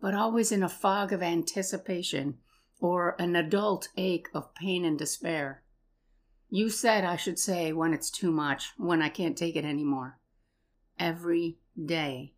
but 0.00 0.14
always 0.14 0.52
in 0.52 0.62
a 0.62 0.68
fog 0.68 1.12
of 1.12 1.22
anticipation 1.22 2.38
or 2.80 3.16
an 3.18 3.34
adult 3.34 3.88
ache 3.96 4.28
of 4.34 4.54
pain 4.54 4.84
and 4.84 4.98
despair. 4.98 5.62
You 6.50 6.68
said 6.68 7.02
I 7.02 7.16
should 7.16 7.38
say 7.38 7.72
when 7.72 7.94
it's 7.94 8.10
too 8.10 8.30
much, 8.30 8.72
when 8.76 9.00
I 9.00 9.08
can't 9.08 9.38
take 9.38 9.56
it 9.56 9.64
anymore. 9.64 10.18
Every 10.98 11.56
day. 11.82 12.34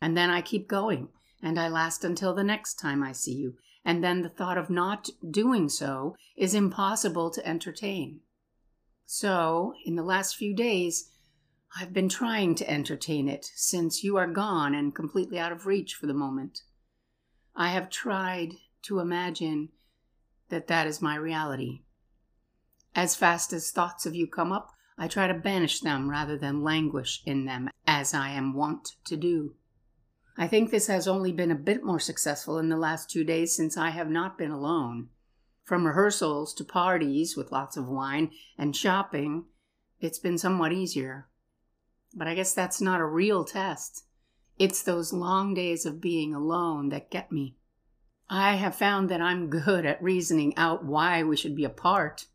And 0.00 0.16
then 0.16 0.28
I 0.28 0.42
keep 0.42 0.68
going, 0.68 1.08
and 1.42 1.58
I 1.58 1.68
last 1.68 2.04
until 2.04 2.34
the 2.34 2.44
next 2.44 2.74
time 2.74 3.02
I 3.02 3.12
see 3.12 3.34
you, 3.34 3.56
and 3.88 4.04
then 4.04 4.20
the 4.20 4.28
thought 4.28 4.58
of 4.58 4.68
not 4.68 5.08
doing 5.30 5.66
so 5.66 6.14
is 6.36 6.52
impossible 6.52 7.30
to 7.30 7.48
entertain. 7.48 8.20
So, 9.06 9.72
in 9.86 9.96
the 9.96 10.02
last 10.02 10.36
few 10.36 10.54
days, 10.54 11.08
I've 11.74 11.94
been 11.94 12.10
trying 12.10 12.54
to 12.56 12.70
entertain 12.70 13.30
it 13.30 13.50
since 13.54 14.04
you 14.04 14.18
are 14.18 14.26
gone 14.26 14.74
and 14.74 14.94
completely 14.94 15.38
out 15.38 15.52
of 15.52 15.64
reach 15.64 15.94
for 15.94 16.06
the 16.06 16.12
moment. 16.12 16.60
I 17.56 17.70
have 17.70 17.88
tried 17.88 18.56
to 18.82 19.00
imagine 19.00 19.70
that 20.50 20.66
that 20.66 20.86
is 20.86 21.00
my 21.00 21.16
reality. 21.16 21.80
As 22.94 23.16
fast 23.16 23.54
as 23.54 23.70
thoughts 23.70 24.04
of 24.04 24.14
you 24.14 24.26
come 24.26 24.52
up, 24.52 24.70
I 24.98 25.08
try 25.08 25.28
to 25.28 25.34
banish 25.34 25.80
them 25.80 26.10
rather 26.10 26.36
than 26.36 26.62
languish 26.62 27.22
in 27.24 27.46
them, 27.46 27.70
as 27.86 28.12
I 28.12 28.32
am 28.32 28.52
wont 28.52 28.96
to 29.06 29.16
do. 29.16 29.54
I 30.40 30.46
think 30.46 30.70
this 30.70 30.86
has 30.86 31.08
only 31.08 31.32
been 31.32 31.50
a 31.50 31.56
bit 31.56 31.82
more 31.82 31.98
successful 31.98 32.58
in 32.58 32.68
the 32.68 32.76
last 32.76 33.10
two 33.10 33.24
days 33.24 33.56
since 33.56 33.76
I 33.76 33.90
have 33.90 34.08
not 34.08 34.38
been 34.38 34.52
alone. 34.52 35.08
From 35.64 35.84
rehearsals 35.84 36.54
to 36.54 36.64
parties 36.64 37.36
with 37.36 37.50
lots 37.50 37.76
of 37.76 37.88
wine 37.88 38.30
and 38.56 38.74
shopping, 38.74 39.46
it's 39.98 40.20
been 40.20 40.38
somewhat 40.38 40.72
easier. 40.72 41.26
But 42.14 42.28
I 42.28 42.36
guess 42.36 42.54
that's 42.54 42.80
not 42.80 43.00
a 43.00 43.04
real 43.04 43.44
test. 43.44 44.04
It's 44.60 44.80
those 44.80 45.12
long 45.12 45.54
days 45.54 45.84
of 45.84 46.00
being 46.00 46.32
alone 46.32 46.90
that 46.90 47.10
get 47.10 47.32
me. 47.32 47.56
I 48.30 48.54
have 48.54 48.76
found 48.76 49.08
that 49.08 49.20
I'm 49.20 49.50
good 49.50 49.84
at 49.84 50.00
reasoning 50.00 50.56
out 50.56 50.84
why 50.84 51.24
we 51.24 51.36
should 51.36 51.56
be 51.56 51.64
apart. 51.64 52.26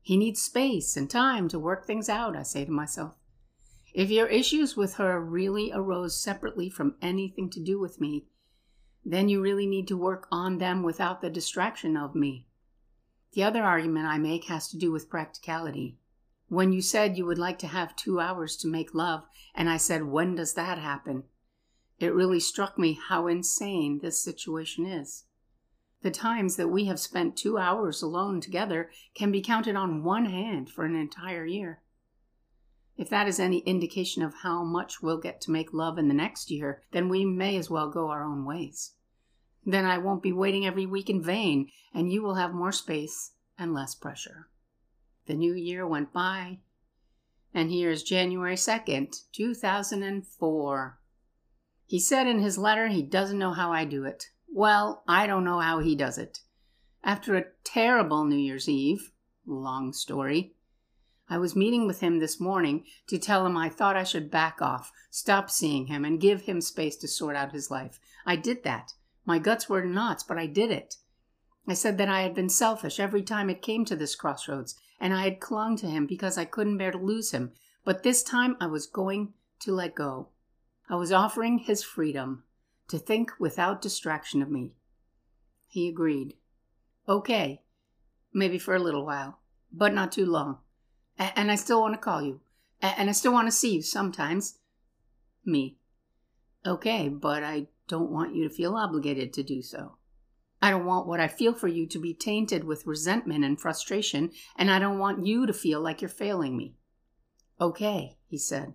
He 0.00 0.16
needs 0.16 0.40
space 0.40 0.96
and 0.96 1.10
time 1.10 1.48
to 1.48 1.58
work 1.58 1.86
things 1.86 2.08
out, 2.08 2.36
I 2.36 2.44
say 2.44 2.64
to 2.64 2.70
myself. 2.70 3.14
If 3.98 4.10
your 4.10 4.28
issues 4.28 4.76
with 4.76 4.94
her 4.94 5.20
really 5.20 5.72
arose 5.74 6.22
separately 6.22 6.70
from 6.70 6.94
anything 7.02 7.50
to 7.50 7.60
do 7.60 7.80
with 7.80 8.00
me, 8.00 8.26
then 9.04 9.28
you 9.28 9.42
really 9.42 9.66
need 9.66 9.88
to 9.88 9.96
work 9.96 10.28
on 10.30 10.58
them 10.58 10.84
without 10.84 11.20
the 11.20 11.28
distraction 11.28 11.96
of 11.96 12.14
me. 12.14 12.46
The 13.32 13.42
other 13.42 13.64
argument 13.64 14.06
I 14.06 14.16
make 14.18 14.44
has 14.44 14.68
to 14.68 14.78
do 14.78 14.92
with 14.92 15.10
practicality. 15.10 15.98
When 16.46 16.72
you 16.72 16.80
said 16.80 17.18
you 17.18 17.26
would 17.26 17.40
like 17.40 17.58
to 17.58 17.66
have 17.66 17.96
two 17.96 18.20
hours 18.20 18.56
to 18.58 18.68
make 18.68 18.94
love, 18.94 19.24
and 19.52 19.68
I 19.68 19.78
said, 19.78 20.04
When 20.04 20.36
does 20.36 20.54
that 20.54 20.78
happen? 20.78 21.24
It 21.98 22.14
really 22.14 22.38
struck 22.38 22.78
me 22.78 23.00
how 23.08 23.26
insane 23.26 23.98
this 24.00 24.22
situation 24.22 24.86
is. 24.86 25.24
The 26.02 26.12
times 26.12 26.54
that 26.54 26.68
we 26.68 26.84
have 26.84 27.00
spent 27.00 27.36
two 27.36 27.58
hours 27.58 28.00
alone 28.00 28.40
together 28.40 28.92
can 29.16 29.32
be 29.32 29.42
counted 29.42 29.74
on 29.74 30.04
one 30.04 30.26
hand 30.26 30.70
for 30.70 30.84
an 30.84 30.94
entire 30.94 31.44
year. 31.44 31.80
If 32.98 33.08
that 33.10 33.28
is 33.28 33.38
any 33.38 33.60
indication 33.60 34.24
of 34.24 34.34
how 34.42 34.64
much 34.64 35.00
we'll 35.00 35.20
get 35.20 35.40
to 35.42 35.52
make 35.52 35.72
love 35.72 35.98
in 35.98 36.08
the 36.08 36.14
next 36.14 36.50
year, 36.50 36.82
then 36.90 37.08
we 37.08 37.24
may 37.24 37.56
as 37.56 37.70
well 37.70 37.88
go 37.88 38.10
our 38.10 38.24
own 38.24 38.44
ways. 38.44 38.94
Then 39.64 39.84
I 39.84 39.98
won't 39.98 40.22
be 40.22 40.32
waiting 40.32 40.66
every 40.66 40.84
week 40.84 41.08
in 41.08 41.22
vain, 41.22 41.70
and 41.94 42.12
you 42.12 42.22
will 42.22 42.34
have 42.34 42.52
more 42.52 42.72
space 42.72 43.32
and 43.56 43.72
less 43.72 43.94
pressure. 43.94 44.48
The 45.26 45.34
new 45.34 45.54
year 45.54 45.86
went 45.86 46.12
by, 46.12 46.58
and 47.54 47.70
here 47.70 47.90
is 47.90 48.02
January 48.02 48.56
2nd, 48.56 49.14
2004. 49.32 50.98
He 51.86 52.00
said 52.00 52.26
in 52.26 52.40
his 52.40 52.58
letter 52.58 52.88
he 52.88 53.02
doesn't 53.02 53.38
know 53.38 53.52
how 53.52 53.72
I 53.72 53.84
do 53.84 54.04
it. 54.04 54.30
Well, 54.52 55.04
I 55.06 55.28
don't 55.28 55.44
know 55.44 55.60
how 55.60 55.78
he 55.78 55.94
does 55.94 56.18
it. 56.18 56.40
After 57.04 57.36
a 57.36 57.46
terrible 57.62 58.24
New 58.24 58.36
Year's 58.36 58.68
Eve, 58.68 59.12
long 59.46 59.92
story, 59.92 60.56
I 61.30 61.36
was 61.36 61.54
meeting 61.54 61.86
with 61.86 62.00
him 62.00 62.20
this 62.20 62.40
morning 62.40 62.84
to 63.08 63.18
tell 63.18 63.44
him 63.44 63.56
I 63.56 63.68
thought 63.68 63.96
I 63.96 64.04
should 64.04 64.30
back 64.30 64.62
off, 64.62 64.90
stop 65.10 65.50
seeing 65.50 65.86
him, 65.86 66.04
and 66.04 66.20
give 66.20 66.42
him 66.42 66.62
space 66.62 66.96
to 66.96 67.08
sort 67.08 67.36
out 67.36 67.52
his 67.52 67.70
life. 67.70 68.00
I 68.24 68.36
did 68.36 68.64
that. 68.64 68.94
My 69.26 69.38
guts 69.38 69.68
were 69.68 69.82
in 69.82 69.92
knots, 69.92 70.22
but 70.22 70.38
I 70.38 70.46
did 70.46 70.70
it. 70.70 70.96
I 71.66 71.74
said 71.74 71.98
that 71.98 72.08
I 72.08 72.22
had 72.22 72.34
been 72.34 72.48
selfish 72.48 72.98
every 72.98 73.22
time 73.22 73.50
it 73.50 73.60
came 73.60 73.84
to 73.84 73.96
this 73.96 74.14
crossroads, 74.14 74.74
and 74.98 75.12
I 75.12 75.24
had 75.24 75.38
clung 75.38 75.76
to 75.76 75.86
him 75.86 76.06
because 76.06 76.38
I 76.38 76.46
couldn't 76.46 76.78
bear 76.78 76.92
to 76.92 76.98
lose 76.98 77.32
him. 77.32 77.52
But 77.84 78.02
this 78.02 78.22
time 78.22 78.56
I 78.58 78.66
was 78.66 78.86
going 78.86 79.34
to 79.60 79.72
let 79.72 79.94
go. 79.94 80.28
I 80.88 80.94
was 80.96 81.12
offering 81.12 81.58
his 81.58 81.82
freedom 81.82 82.44
to 82.88 82.98
think 82.98 83.32
without 83.38 83.82
distraction 83.82 84.40
of 84.40 84.50
me. 84.50 84.72
He 85.66 85.90
agreed. 85.90 86.36
Okay, 87.06 87.64
maybe 88.32 88.58
for 88.58 88.74
a 88.74 88.78
little 88.78 89.04
while, 89.04 89.40
but 89.70 89.92
not 89.92 90.12
too 90.12 90.24
long 90.24 90.60
and 91.18 91.50
I 91.50 91.56
still 91.56 91.80
want 91.80 91.94
to 91.94 92.00
call 92.00 92.22
you. 92.22 92.40
And 92.80 93.08
I 93.08 93.12
still 93.12 93.32
want 93.32 93.48
to 93.48 93.52
see 93.52 93.74
you 93.74 93.82
sometimes. 93.82 94.58
Me. 95.44 95.76
Okay, 96.64 97.08
but 97.08 97.42
I 97.42 97.66
don't 97.88 98.10
want 98.10 98.34
you 98.34 98.46
to 98.48 98.54
feel 98.54 98.76
obligated 98.76 99.32
to 99.32 99.42
do 99.42 99.62
so. 99.62 99.96
I 100.60 100.70
don't 100.70 100.86
want 100.86 101.06
what 101.06 101.20
I 101.20 101.28
feel 101.28 101.54
for 101.54 101.68
you 101.68 101.86
to 101.86 101.98
be 101.98 102.14
tainted 102.14 102.64
with 102.64 102.86
resentment 102.86 103.44
and 103.44 103.60
frustration, 103.60 104.30
and 104.56 104.70
I 104.70 104.78
don't 104.78 104.98
want 104.98 105.24
you 105.24 105.46
to 105.46 105.52
feel 105.52 105.80
like 105.80 106.02
you're 106.02 106.08
failing 106.08 106.56
me. 106.56 106.74
Okay, 107.60 108.16
he 108.26 108.38
said. 108.38 108.74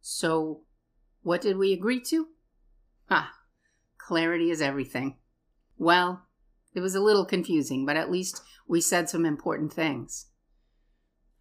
So, 0.00 0.62
what 1.22 1.40
did 1.40 1.56
we 1.56 1.72
agree 1.72 2.00
to? 2.02 2.28
Ah, 3.10 3.32
clarity 3.98 4.50
is 4.50 4.62
everything. 4.62 5.16
Well, 5.76 6.26
it 6.74 6.80
was 6.80 6.94
a 6.94 7.00
little 7.00 7.24
confusing, 7.24 7.84
but 7.84 7.96
at 7.96 8.10
least 8.10 8.42
we 8.68 8.80
said 8.80 9.08
some 9.08 9.26
important 9.26 9.72
things. 9.72 10.26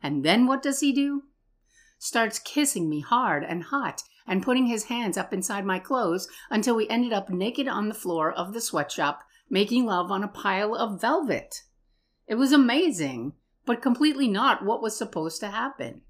And 0.02 0.24
then 0.24 0.48
what 0.48 0.62
does 0.62 0.80
he 0.80 0.94
do? 0.94 1.24
Starts 1.98 2.40
kissing 2.40 2.90
me 2.90 3.02
hard 3.02 3.44
and 3.44 3.64
hot 3.64 4.04
and 4.26 4.44
putting 4.44 4.68
his 4.68 4.86
hands 4.86 5.18
up 5.18 5.34
inside 5.34 5.66
my 5.66 5.80
clothes 5.80 6.28
until 6.50 6.76
we 6.76 6.88
ended 6.88 7.12
up 7.12 7.30
naked 7.30 7.68
on 7.68 7.88
the 7.88 7.94
floor 7.94 8.32
of 8.32 8.54
the 8.54 8.62
sweatshop, 8.62 9.24
making 9.50 9.86
love 9.86 10.12
on 10.12 10.24
a 10.24 10.28
pile 10.28 10.76
of 10.76 11.02
velvet. 11.02 11.64
It 12.28 12.36
was 12.36 12.52
amazing, 12.52 13.34
but 13.66 13.82
completely 13.82 14.28
not 14.28 14.64
what 14.64 14.82
was 14.82 14.96
supposed 14.96 15.40
to 15.42 15.50
happen. 15.50 16.04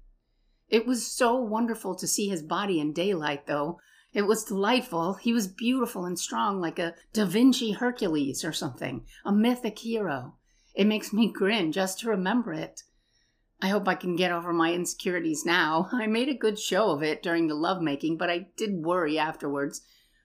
It 0.68 0.86
was 0.86 1.06
so 1.06 1.34
wonderful 1.34 1.96
to 1.96 2.06
see 2.06 2.28
his 2.28 2.42
body 2.42 2.78
in 2.78 2.92
daylight, 2.92 3.46
though. 3.46 3.80
It 4.12 4.22
was 4.22 4.44
delightful. 4.44 5.14
He 5.14 5.32
was 5.32 5.48
beautiful 5.48 6.04
and 6.04 6.18
strong, 6.18 6.60
like 6.60 6.78
a 6.78 6.94
Da 7.12 7.24
Vinci 7.24 7.72
Hercules 7.72 8.44
or 8.44 8.52
something, 8.52 9.04
a 9.24 9.32
mythic 9.32 9.78
hero. 9.78 10.36
It 10.74 10.86
makes 10.86 11.12
me 11.12 11.32
grin 11.32 11.72
just 11.72 12.00
to 12.00 12.08
remember 12.08 12.52
it. 12.52 12.82
I 13.62 13.68
hope 13.68 13.86
I 13.86 13.94
can 13.94 14.16
get 14.16 14.32
over 14.32 14.52
my 14.52 14.72
insecurities 14.72 15.44
now. 15.44 15.88
I 15.92 16.06
made 16.06 16.28
a 16.28 16.34
good 16.34 16.58
show 16.58 16.90
of 16.90 17.02
it 17.02 17.22
during 17.22 17.48
the 17.48 17.54
lovemaking, 17.54 18.16
but 18.16 18.30
I 18.30 18.46
did 18.56 18.84
worry 18.84 19.18
afterwards. 19.18 19.82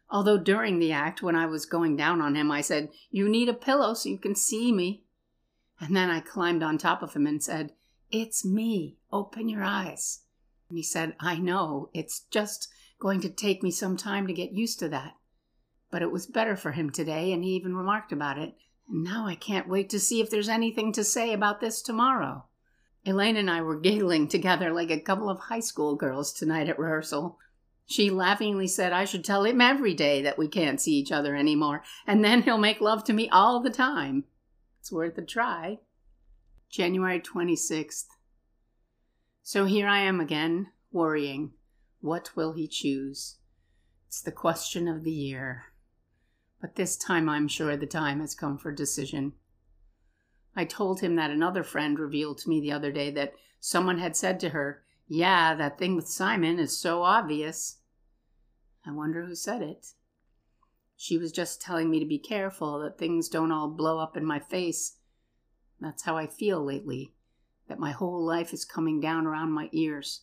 Although 0.09 0.37
during 0.37 0.79
the 0.79 0.91
act, 0.91 1.21
when 1.21 1.35
I 1.35 1.45
was 1.45 1.65
going 1.65 1.95
down 1.95 2.21
on 2.21 2.35
him, 2.35 2.51
I 2.51 2.61
said, 2.61 2.89
You 3.09 3.27
need 3.27 3.49
a 3.49 3.53
pillow 3.53 3.93
so 3.93 4.09
you 4.09 4.19
can 4.19 4.35
see 4.35 4.71
me. 4.71 5.03
And 5.79 5.95
then 5.95 6.09
I 6.09 6.21
climbed 6.21 6.63
on 6.63 6.77
top 6.77 7.01
of 7.01 7.13
him 7.13 7.27
and 7.27 7.43
said, 7.43 7.73
It's 8.11 8.45
me. 8.45 8.97
Open 9.11 9.49
your 9.49 9.63
eyes. 9.63 10.21
And 10.69 10.77
he 10.77 10.83
said, 10.83 11.15
I 11.19 11.37
know. 11.37 11.89
It's 11.93 12.21
just 12.31 12.69
going 12.99 13.19
to 13.21 13.29
take 13.29 13.61
me 13.61 13.71
some 13.71 13.97
time 13.97 14.27
to 14.27 14.33
get 14.33 14.53
used 14.53 14.79
to 14.79 14.89
that. 14.89 15.15
But 15.91 16.01
it 16.01 16.11
was 16.11 16.25
better 16.25 16.55
for 16.55 16.71
him 16.71 16.89
today, 16.89 17.31
and 17.33 17.43
he 17.43 17.51
even 17.51 17.75
remarked 17.75 18.11
about 18.11 18.37
it. 18.37 18.55
And 18.87 19.03
now 19.03 19.27
I 19.27 19.35
can't 19.35 19.67
wait 19.67 19.89
to 19.89 19.99
see 19.99 20.21
if 20.21 20.29
there's 20.29 20.49
anything 20.49 20.91
to 20.93 21.03
say 21.03 21.33
about 21.33 21.59
this 21.59 21.81
tomorrow. 21.81 22.45
Elaine 23.05 23.37
and 23.37 23.51
I 23.51 23.61
were 23.61 23.79
giggling 23.79 24.27
together 24.27 24.73
like 24.73 24.89
a 24.89 24.99
couple 24.99 25.29
of 25.29 25.39
high 25.39 25.59
school 25.59 25.95
girls 25.95 26.33
tonight 26.33 26.67
at 26.67 26.79
rehearsal. 26.79 27.37
She 27.85 28.09
laughingly 28.09 28.67
said 28.67 28.93
I 28.93 29.05
should 29.05 29.23
tell 29.23 29.45
him 29.45 29.61
every 29.61 29.93
day 29.93 30.23
that 30.23 30.39
we 30.39 30.47
can't 30.47 30.81
see 30.81 30.93
each 30.93 31.11
other 31.11 31.35
anymore, 31.35 31.83
and 32.07 32.23
then 32.25 32.41
he'll 32.41 32.57
make 32.57 32.81
love 32.81 33.03
to 33.03 33.13
me 33.13 33.29
all 33.29 33.61
the 33.61 33.69
time. 33.69 34.23
It's 34.79 34.91
worth 34.91 35.17
a 35.19 35.21
try. 35.21 35.79
January 36.69 37.19
26th. 37.19 38.05
So 39.43 39.65
here 39.65 39.87
I 39.87 39.99
am 39.99 40.19
again, 40.19 40.71
worrying. 40.91 41.51
What 42.01 42.31
will 42.35 42.53
he 42.53 42.67
choose? 42.67 43.37
It's 44.07 44.21
the 44.21 44.31
question 44.31 44.87
of 44.87 45.03
the 45.03 45.11
year. 45.11 45.65
But 46.59 46.75
this 46.75 46.97
time 46.97 47.29
I'm 47.29 47.47
sure 47.47 47.77
the 47.77 47.85
time 47.85 48.19
has 48.19 48.33
come 48.33 48.57
for 48.57 48.71
decision. 48.71 49.33
I 50.55 50.65
told 50.65 51.01
him 51.01 51.15
that 51.15 51.31
another 51.31 51.63
friend 51.63 51.99
revealed 51.99 52.37
to 52.39 52.49
me 52.49 52.61
the 52.61 52.71
other 52.71 52.91
day 52.91 53.11
that 53.11 53.33
someone 53.59 53.99
had 53.99 54.15
said 54.15 54.39
to 54.39 54.49
her, 54.49 54.83
Yeah, 55.07 55.53
that 55.55 55.77
thing 55.77 55.95
with 55.95 56.07
Simon 56.07 56.59
is 56.59 56.77
so 56.77 57.03
obvious. 57.03 57.79
I 58.85 58.91
wonder 58.91 59.25
who 59.25 59.35
said 59.35 59.61
it. 59.61 59.87
She 60.95 61.17
was 61.17 61.31
just 61.31 61.61
telling 61.61 61.89
me 61.89 61.99
to 61.99 62.05
be 62.05 62.19
careful 62.19 62.79
that 62.79 62.97
things 62.97 63.27
don't 63.27 63.51
all 63.51 63.69
blow 63.69 63.99
up 63.99 64.15
in 64.15 64.25
my 64.25 64.39
face. 64.39 64.97
That's 65.79 66.03
how 66.03 66.15
I 66.15 66.27
feel 66.27 66.63
lately, 66.63 67.11
that 67.67 67.79
my 67.79 67.91
whole 67.91 68.23
life 68.25 68.53
is 68.53 68.63
coming 68.63 69.01
down 69.01 69.27
around 69.27 69.51
my 69.51 69.69
ears. 69.73 70.21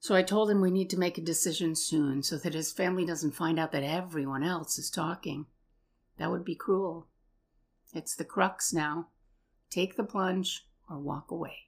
So 0.00 0.14
I 0.14 0.22
told 0.22 0.50
him 0.50 0.60
we 0.60 0.70
need 0.70 0.90
to 0.90 0.98
make 0.98 1.16
a 1.16 1.22
decision 1.22 1.74
soon 1.76 2.22
so 2.22 2.36
that 2.38 2.54
his 2.54 2.72
family 2.72 3.06
doesn't 3.06 3.36
find 3.36 3.58
out 3.58 3.72
that 3.72 3.84
everyone 3.84 4.42
else 4.42 4.78
is 4.78 4.90
talking. 4.90 5.46
That 6.18 6.30
would 6.30 6.44
be 6.44 6.54
cruel. 6.54 7.06
It's 7.92 8.14
the 8.14 8.24
crux 8.24 8.72
now. 8.72 9.08
Take 9.74 9.96
the 9.96 10.04
plunge 10.04 10.68
or 10.88 11.00
walk 11.00 11.32
away. 11.32 11.66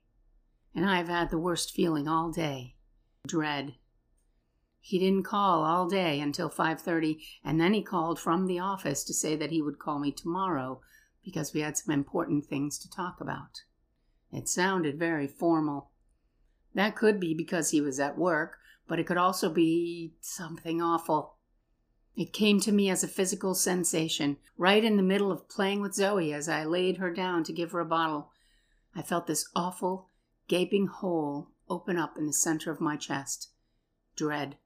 And 0.72 0.88
I've 0.88 1.08
had 1.08 1.30
the 1.30 1.40
worst 1.40 1.72
feeling 1.74 2.06
all 2.06 2.30
day 2.30 2.76
dread. 3.26 3.74
He 4.78 5.00
didn't 5.00 5.24
call 5.24 5.64
all 5.64 5.88
day 5.88 6.20
until 6.20 6.48
5:30 6.48 7.20
and 7.42 7.60
then 7.60 7.74
he 7.74 7.82
called 7.82 8.20
from 8.20 8.46
the 8.46 8.60
office 8.60 9.02
to 9.02 9.12
say 9.12 9.34
that 9.34 9.50
he 9.50 9.60
would 9.60 9.80
call 9.80 9.98
me 9.98 10.12
tomorrow 10.12 10.80
because 11.24 11.52
we 11.52 11.62
had 11.62 11.76
some 11.76 11.92
important 11.92 12.46
things 12.46 12.78
to 12.78 12.88
talk 12.88 13.20
about. 13.20 13.64
It 14.30 14.48
sounded 14.48 15.00
very 15.00 15.26
formal. 15.26 15.90
That 16.74 16.94
could 16.94 17.18
be 17.18 17.34
because 17.34 17.70
he 17.70 17.80
was 17.80 17.98
at 17.98 18.16
work, 18.16 18.58
but 18.86 19.00
it 19.00 19.06
could 19.08 19.16
also 19.16 19.50
be 19.52 20.14
something 20.20 20.80
awful. 20.80 21.35
It 22.16 22.32
came 22.32 22.60
to 22.60 22.72
me 22.72 22.88
as 22.88 23.04
a 23.04 23.08
physical 23.08 23.54
sensation, 23.54 24.38
right 24.56 24.82
in 24.82 24.96
the 24.96 25.02
middle 25.02 25.30
of 25.30 25.48
playing 25.48 25.82
with 25.82 25.94
Zoe 25.94 26.32
as 26.32 26.48
I 26.48 26.64
laid 26.64 26.96
her 26.96 27.12
down 27.12 27.44
to 27.44 27.52
give 27.52 27.72
her 27.72 27.80
a 27.80 27.84
bottle. 27.84 28.32
I 28.94 29.02
felt 29.02 29.26
this 29.26 29.48
awful, 29.54 30.08
gaping 30.48 30.86
hole 30.86 31.50
open 31.68 31.98
up 31.98 32.16
in 32.16 32.26
the 32.26 32.32
center 32.32 32.70
of 32.70 32.80
my 32.80 32.96
chest. 32.96 33.50
Dread. 34.16 34.56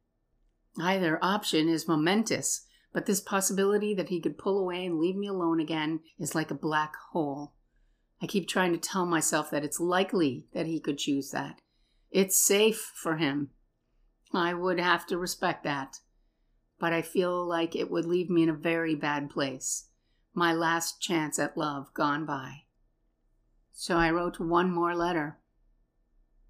Either 0.78 1.18
option 1.20 1.68
is 1.68 1.88
momentous, 1.88 2.66
but 2.92 3.06
this 3.06 3.20
possibility 3.20 3.94
that 3.94 4.10
he 4.10 4.20
could 4.20 4.38
pull 4.38 4.58
away 4.58 4.86
and 4.86 5.00
leave 5.00 5.16
me 5.16 5.26
alone 5.26 5.58
again 5.58 6.00
is 6.18 6.36
like 6.36 6.52
a 6.52 6.54
black 6.54 6.94
hole. 7.10 7.54
I 8.22 8.26
keep 8.26 8.46
trying 8.46 8.72
to 8.72 8.78
tell 8.78 9.06
myself 9.06 9.50
that 9.50 9.64
it's 9.64 9.80
likely 9.80 10.46
that 10.52 10.66
he 10.66 10.78
could 10.78 10.98
choose 10.98 11.30
that, 11.32 11.60
it's 12.10 12.36
safe 12.36 12.92
for 12.94 13.16
him. 13.16 13.50
I 14.32 14.54
would 14.54 14.78
have 14.78 15.06
to 15.06 15.18
respect 15.18 15.64
that. 15.64 15.98
But 16.80 16.92
I 16.92 17.02
feel 17.02 17.46
like 17.46 17.76
it 17.76 17.90
would 17.90 18.06
leave 18.06 18.28
me 18.28 18.42
in 18.42 18.48
a 18.48 18.54
very 18.54 18.96
bad 18.96 19.30
place. 19.30 19.90
My 20.34 20.52
last 20.52 21.00
chance 21.00 21.38
at 21.38 21.56
love 21.56 21.94
gone 21.94 22.26
by. 22.26 22.62
So 23.72 23.96
I 23.96 24.10
wrote 24.10 24.40
one 24.40 24.72
more 24.72 24.96
letter. 24.96 25.38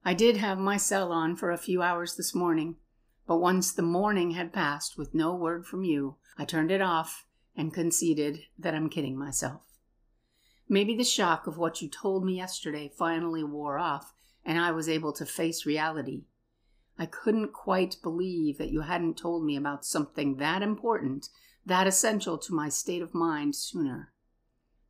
I 0.04 0.14
did 0.14 0.38
have 0.38 0.58
my 0.58 0.78
cell 0.78 1.12
on 1.12 1.36
for 1.36 1.50
a 1.50 1.58
few 1.58 1.82
hours 1.82 2.16
this 2.16 2.34
morning, 2.34 2.76
but 3.26 3.38
once 3.38 3.72
the 3.72 3.82
morning 3.82 4.30
had 4.30 4.52
passed 4.52 4.96
with 4.96 5.14
no 5.14 5.34
word 5.34 5.66
from 5.66 5.84
you, 5.84 6.16
I 6.38 6.44
turned 6.44 6.70
it 6.70 6.80
off 6.80 7.26
and 7.54 7.74
conceded 7.74 8.40
that 8.58 8.74
I'm 8.74 8.88
kidding 8.88 9.18
myself. 9.18 9.62
Maybe 10.68 10.96
the 10.96 11.04
shock 11.04 11.46
of 11.46 11.58
what 11.58 11.82
you 11.82 11.88
told 11.88 12.24
me 12.24 12.36
yesterday 12.36 12.90
finally 12.96 13.42
wore 13.42 13.78
off, 13.78 14.14
and 14.44 14.58
I 14.58 14.70
was 14.70 14.88
able 14.88 15.12
to 15.14 15.26
face 15.26 15.66
reality. 15.66 16.24
I 17.00 17.06
couldn't 17.06 17.54
quite 17.54 17.96
believe 18.02 18.58
that 18.58 18.70
you 18.70 18.82
hadn't 18.82 19.16
told 19.16 19.42
me 19.42 19.56
about 19.56 19.86
something 19.86 20.36
that 20.36 20.60
important, 20.60 21.30
that 21.64 21.86
essential 21.86 22.36
to 22.36 22.52
my 22.52 22.68
state 22.68 23.00
of 23.00 23.14
mind 23.14 23.56
sooner. 23.56 24.12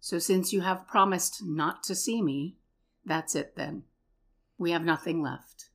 So, 0.01 0.18
since 0.18 0.53
you 0.53 0.62
have 0.62 0.88
promised 0.88 1.40
not 1.44 1.85
to 1.85 1.94
see 1.94 2.20
me, 2.20 2.57
that's 3.05 3.37
it 3.37 3.55
then. 3.55 3.85
We 4.59 4.73
have 4.73 4.85
nothing 4.85 5.23
left. 5.23 5.70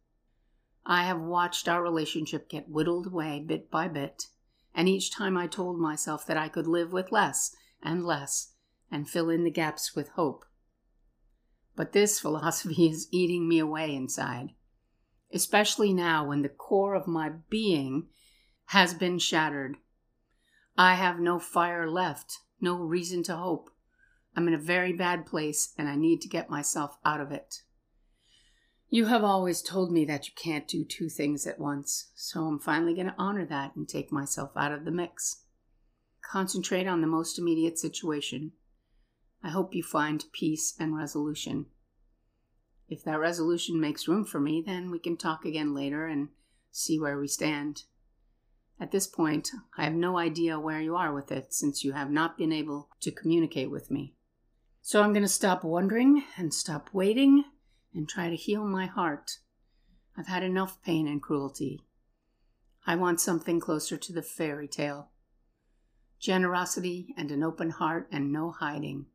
I 0.85 1.05
have 1.05 1.21
watched 1.21 1.69
our 1.69 1.81
relationship 1.81 2.49
get 2.49 2.67
whittled 2.67 3.07
away 3.07 3.39
bit 3.39 3.71
by 3.71 3.87
bit, 3.87 4.27
and 4.73 4.89
each 4.89 5.11
time 5.11 5.37
I 5.37 5.47
told 5.47 5.79
myself 5.79 6.27
that 6.27 6.35
I 6.35 6.49
could 6.49 6.67
live 6.67 6.91
with 6.91 7.13
less 7.13 7.55
and 7.81 8.05
less 8.05 8.51
and 8.91 9.09
fill 9.09 9.29
in 9.29 9.45
the 9.45 9.49
gaps 9.49 9.95
with 9.95 10.09
hope. 10.09 10.43
But 11.77 11.93
this 11.93 12.19
philosophy 12.25 12.89
is 12.89 13.07
eating 13.09 13.47
me 13.47 13.59
away 13.59 13.95
inside, 13.95 14.49
especially 15.35 15.93
now 15.93 16.25
when 16.25 16.41
the 16.41 16.49
core 16.49 16.95
of 16.95 17.07
my 17.07 17.29
being 17.49 18.07
has 18.67 18.93
been 18.93 19.19
shattered. 19.19 19.75
I 20.77 20.95
have 20.95 21.19
no 21.19 21.37
fire 21.37 21.89
left, 21.89 22.39
no 22.59 22.75
reason 22.75 23.21
to 23.23 23.35
hope. 23.35 23.69
I'm 24.35 24.47
in 24.47 24.53
a 24.53 24.57
very 24.57 24.93
bad 24.93 25.25
place 25.25 25.73
and 25.77 25.87
I 25.87 25.95
need 25.95 26.21
to 26.21 26.27
get 26.27 26.49
myself 26.49 26.97
out 27.05 27.21
of 27.21 27.31
it. 27.31 27.61
You 28.89 29.05
have 29.05 29.23
always 29.23 29.61
told 29.61 29.91
me 29.91 30.05
that 30.05 30.27
you 30.27 30.33
can't 30.35 30.67
do 30.67 30.83
two 30.83 31.09
things 31.09 31.45
at 31.45 31.59
once, 31.59 32.11
so 32.15 32.45
I'm 32.45 32.59
finally 32.59 32.93
going 32.93 33.07
to 33.07 33.15
honor 33.17 33.45
that 33.45 33.75
and 33.75 33.87
take 33.87 34.11
myself 34.11 34.51
out 34.55 34.71
of 34.71 34.85
the 34.85 34.91
mix. 34.91 35.43
Concentrate 36.21 36.87
on 36.87 37.01
the 37.01 37.07
most 37.07 37.37
immediate 37.37 37.77
situation 37.77 38.53
I 39.45 39.49
hope 39.49 39.75
you 39.75 39.83
find 39.83 40.25
peace 40.33 40.73
and 40.79 40.97
resolution. 40.97 41.67
If 42.87 43.03
that 43.03 43.19
resolution 43.19 43.79
makes 43.79 44.07
room 44.07 44.25
for 44.25 44.39
me, 44.39 44.63
then 44.65 44.91
we 44.91 44.99
can 44.99 45.17
talk 45.17 45.45
again 45.45 45.73
later 45.73 46.05
and 46.05 46.29
see 46.71 46.99
where 46.99 47.17
we 47.17 47.27
stand. 47.27 47.83
At 48.79 48.91
this 48.91 49.07
point, 49.07 49.49
I 49.77 49.85
have 49.85 49.93
no 49.93 50.17
idea 50.17 50.59
where 50.59 50.81
you 50.81 50.95
are 50.95 51.13
with 51.13 51.31
it 51.31 51.53
since 51.53 51.83
you 51.83 51.93
have 51.93 52.11
not 52.11 52.37
been 52.37 52.51
able 52.51 52.89
to 53.01 53.11
communicate 53.11 53.71
with 53.71 53.89
me. 53.89 54.15
So 54.81 55.01
I'm 55.01 55.13
going 55.13 55.23
to 55.23 55.29
stop 55.29 55.63
wondering 55.63 56.23
and 56.37 56.53
stop 56.53 56.89
waiting 56.93 57.45
and 57.93 58.07
try 58.07 58.29
to 58.29 58.35
heal 58.35 58.65
my 58.65 58.85
heart. 58.85 59.39
I've 60.17 60.27
had 60.27 60.43
enough 60.43 60.81
pain 60.83 61.07
and 61.07 61.21
cruelty. 61.21 61.81
I 62.85 62.95
want 62.95 63.19
something 63.19 63.59
closer 63.59 63.97
to 63.97 64.13
the 64.13 64.21
fairy 64.21 64.67
tale 64.67 65.09
generosity 66.19 67.13
and 67.17 67.29
an 67.31 67.43
open 67.43 67.69
heart 67.69 68.07
and 68.11 68.31
no 68.31 68.49
hiding. 68.49 69.05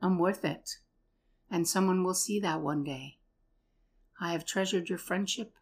I'm 0.00 0.18
worth 0.18 0.44
it, 0.44 0.76
and 1.50 1.66
someone 1.66 2.04
will 2.04 2.14
see 2.14 2.38
that 2.40 2.60
one 2.60 2.84
day. 2.84 3.18
I 4.20 4.32
have 4.32 4.44
treasured 4.44 4.88
your 4.88 4.98
friendship, 4.98 5.54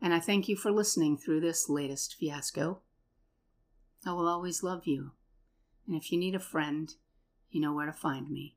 and 0.00 0.14
I 0.14 0.20
thank 0.20 0.48
you 0.48 0.56
for 0.56 0.70
listening 0.70 1.16
through 1.16 1.40
this 1.40 1.68
latest 1.68 2.14
fiasco. 2.18 2.80
I 4.06 4.12
will 4.12 4.28
always 4.28 4.62
love 4.62 4.86
you, 4.86 5.12
and 5.86 5.96
if 5.96 6.10
you 6.12 6.18
need 6.18 6.34
a 6.34 6.40
friend, 6.40 6.94
you 7.50 7.60
know 7.60 7.72
where 7.72 7.86
to 7.86 7.92
find 7.92 8.30
me. 8.30 8.56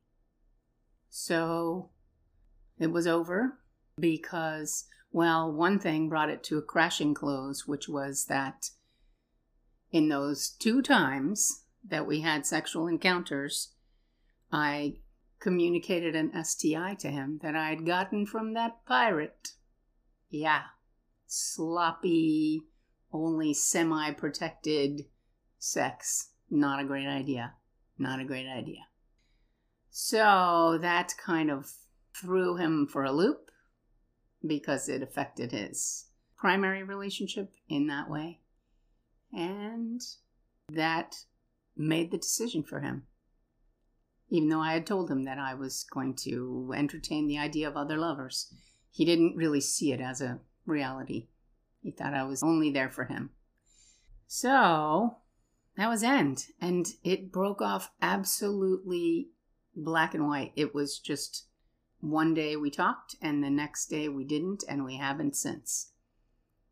So 1.10 1.90
it 2.78 2.92
was 2.92 3.06
over 3.06 3.58
because, 3.98 4.84
well, 5.10 5.52
one 5.52 5.78
thing 5.78 6.08
brought 6.08 6.30
it 6.30 6.42
to 6.44 6.58
a 6.58 6.62
crashing 6.62 7.12
close, 7.12 7.66
which 7.66 7.88
was 7.88 8.26
that 8.26 8.70
in 9.90 10.08
those 10.08 10.48
two 10.48 10.80
times 10.80 11.64
that 11.86 12.06
we 12.06 12.20
had 12.20 12.46
sexual 12.46 12.86
encounters, 12.86 13.74
I 14.50 14.96
communicated 15.42 16.14
an 16.14 16.32
STI 16.44 16.94
to 16.94 17.08
him 17.08 17.40
that 17.42 17.56
I 17.56 17.70
had 17.70 17.84
gotten 17.84 18.24
from 18.24 18.54
that 18.54 18.84
pirate. 18.86 19.54
Yeah, 20.30 20.62
sloppy, 21.26 22.62
only 23.12 23.52
semi 23.52 24.12
protected 24.12 25.06
sex. 25.58 26.30
Not 26.48 26.80
a 26.80 26.86
great 26.86 27.08
idea. 27.08 27.54
Not 27.98 28.20
a 28.20 28.24
great 28.24 28.46
idea. 28.48 28.86
So 29.90 30.78
that 30.80 31.14
kind 31.22 31.50
of 31.50 31.72
threw 32.14 32.56
him 32.56 32.86
for 32.86 33.04
a 33.04 33.12
loop 33.12 33.50
because 34.46 34.88
it 34.88 35.02
affected 35.02 35.52
his 35.52 36.06
primary 36.36 36.82
relationship 36.82 37.52
in 37.68 37.88
that 37.88 38.08
way. 38.08 38.40
And 39.32 40.00
that 40.68 41.24
made 41.76 42.10
the 42.10 42.18
decision 42.18 42.62
for 42.62 42.80
him 42.80 43.06
even 44.32 44.48
though 44.48 44.62
I 44.62 44.72
had 44.72 44.86
told 44.86 45.10
him 45.10 45.24
that 45.24 45.38
I 45.38 45.52
was 45.52 45.84
going 45.92 46.14
to 46.22 46.72
entertain 46.74 47.26
the 47.26 47.36
idea 47.36 47.68
of 47.68 47.76
other 47.76 47.98
lovers. 47.98 48.50
He 48.90 49.04
didn't 49.04 49.36
really 49.36 49.60
see 49.60 49.92
it 49.92 50.00
as 50.00 50.22
a 50.22 50.40
reality. 50.64 51.26
He 51.82 51.90
thought 51.90 52.14
I 52.14 52.24
was 52.24 52.42
only 52.42 52.70
there 52.70 52.88
for 52.88 53.04
him. 53.04 53.28
So 54.26 55.18
that 55.76 55.90
was 55.90 56.02
end, 56.02 56.46
and 56.58 56.86
it 57.04 57.30
broke 57.30 57.60
off 57.60 57.90
absolutely 58.00 59.28
black 59.76 60.14
and 60.14 60.26
white. 60.26 60.52
It 60.56 60.74
was 60.74 60.98
just 60.98 61.44
one 62.00 62.32
day 62.32 62.56
we 62.56 62.70
talked 62.70 63.16
and 63.20 63.44
the 63.44 63.50
next 63.50 63.88
day 63.88 64.08
we 64.08 64.24
didn't, 64.24 64.64
and 64.66 64.82
we 64.82 64.96
haven't 64.96 65.36
since. 65.36 65.92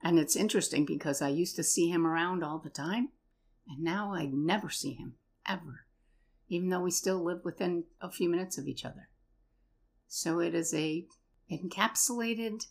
And 0.03 0.19
it's 0.19 0.35
interesting 0.35 0.87
because 0.87 1.21
I 1.21 1.29
used 1.29 1.57
to 1.57 1.63
see 1.63 1.91
him 1.91 2.07
around 2.07 2.43
all 2.43 2.59
the 2.59 2.71
time, 2.71 3.11
and 3.69 3.85
now 3.85 4.15
I 4.15 4.25
never 4.25 4.71
see 4.71 4.95
him, 4.95 5.17
ever, 5.47 5.85
even 6.51 6.69
though 6.69 6.81
we 6.81 6.91
still 6.91 7.25
live 7.25 7.45
within 7.45 7.85
a 8.03 8.11
few 8.11 8.29
minutes 8.29 8.59
of 8.59 8.67
each 8.67 8.85
other. 8.85 9.09
So 10.09 10.41
it 10.41 10.55
is 10.55 10.75
a 10.75 11.07
encapsulated 11.51 12.67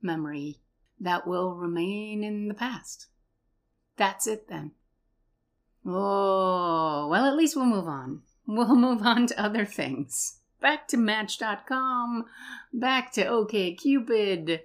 memory 0.00 0.60
that 1.00 1.26
will 1.26 1.54
remain 1.56 2.22
in 2.22 2.48
the 2.48 2.54
past. 2.54 3.08
That's 3.96 4.26
it 4.26 4.48
then. 4.48 4.72
Oh, 5.86 7.08
well, 7.10 7.26
at 7.26 7.36
least 7.36 7.56
we'll 7.56 7.64
move 7.64 7.88
on. 7.88 8.22
We'll 8.46 8.76
move 8.76 9.02
on 9.02 9.26
to 9.28 9.42
other 9.42 9.64
things. 9.64 10.40
Back 10.60 10.86
to 10.88 10.96
Match.com, 10.96 12.24
back 12.72 13.12
to 13.12 13.24
OKCupid. 13.24 14.60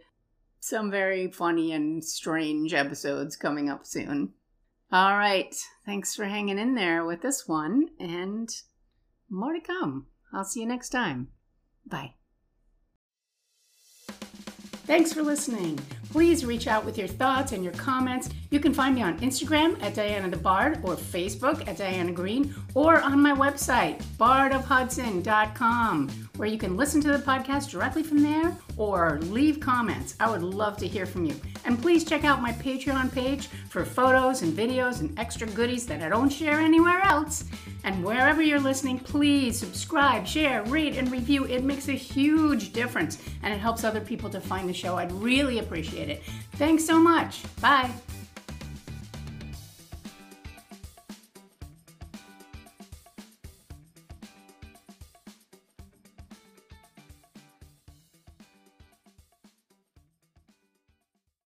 Some 0.62 0.92
very 0.92 1.32
funny 1.32 1.72
and 1.72 2.04
strange 2.04 2.74
episodes 2.74 3.36
coming 3.38 3.70
up 3.70 3.86
soon. 3.86 4.34
All 4.92 5.18
right, 5.18 5.54
thanks 5.86 6.16
for 6.16 6.26
hanging 6.26 6.58
in 6.58 6.74
there 6.74 7.06
with 7.06 7.22
this 7.22 7.48
one, 7.48 7.90
and 8.00 8.50
more 9.30 9.54
to 9.54 9.60
come. 9.60 10.08
I'll 10.34 10.44
see 10.44 10.62
you 10.62 10.66
next 10.66 10.90
time. 10.90 11.28
Bye. 11.86 12.16
Thanks 14.88 15.14
for 15.14 15.22
listening. 15.22 15.80
Please 16.10 16.44
reach 16.44 16.68
out 16.68 16.86
with 16.86 16.98
your 16.98 17.08
thoughts 17.08 17.52
and 17.52 17.64
your 17.64 17.74
comments. 17.74 18.30
You 18.50 18.60
can 18.60 18.74
find 18.74 18.96
me 18.96 19.04
on 19.04 19.20
Instagram 19.20 19.82
at 19.84 19.94
Diana 19.94 20.28
the 20.28 20.38
Bard 20.38 20.80
or 20.84 20.96
Facebook 20.96 21.68
at 21.68 21.78
Diana 21.78 22.12
Green 22.12 22.56
or 22.74 23.00
on 23.00 23.22
my 23.22 23.32
website, 23.32 24.02
bardofhudson.com, 24.18 26.10
where 26.36 26.48
you 26.48 26.58
can 26.58 26.76
listen 26.76 27.00
to 27.02 27.12
the 27.12 27.20
podcast 27.20 27.70
directly 27.70 28.02
from 28.02 28.24
there 28.24 28.58
or 28.76 29.20
leave 29.24 29.60
comments. 29.60 30.16
I 30.20 30.32
would 30.32 30.42
love 30.42 30.78
to 30.78 30.88
hear 30.88 31.06
from 31.06 31.26
you. 31.26 31.40
And 31.66 31.80
please 31.80 32.04
check 32.04 32.24
out 32.24 32.42
my 32.42 32.54
Patreon 32.54 33.14
page 33.14 33.48
for 33.70 33.86
photos 33.86 34.42
and 34.42 34.52
videos 34.52 35.02
and 35.02 35.18
extra 35.20 35.46
goodies 35.48 35.86
that 35.86 36.02
I 36.02 36.10
don't 36.10 36.30
share 36.30 36.60
anywhere 36.60 37.02
else. 37.04 37.46
And 37.84 38.04
wherever 38.04 38.42
you're 38.42 38.60
listening, 38.60 39.00
please 39.00 39.58
subscribe, 39.60 40.26
share, 40.26 40.64
rate, 40.64 40.98
and 40.98 41.12
review. 41.12 41.46
It 41.46 41.64
makes 41.64 41.88
a 41.88 41.94
huge 41.94 42.74
difference 42.74 43.22
and 43.44 43.54
it 43.54 43.58
helps 43.58 43.84
other 43.84 44.02
people 44.02 44.30
to 44.32 44.42
find 44.42 44.68
the 44.68 44.74
show. 44.74 44.96
I'd 44.96 45.12
really 45.12 45.60
appreciate 46.02 46.10
it. 46.10 46.24
Thanks 46.54 46.86
so 46.86 47.00
much. 47.00 47.44
Bye. 47.62 47.92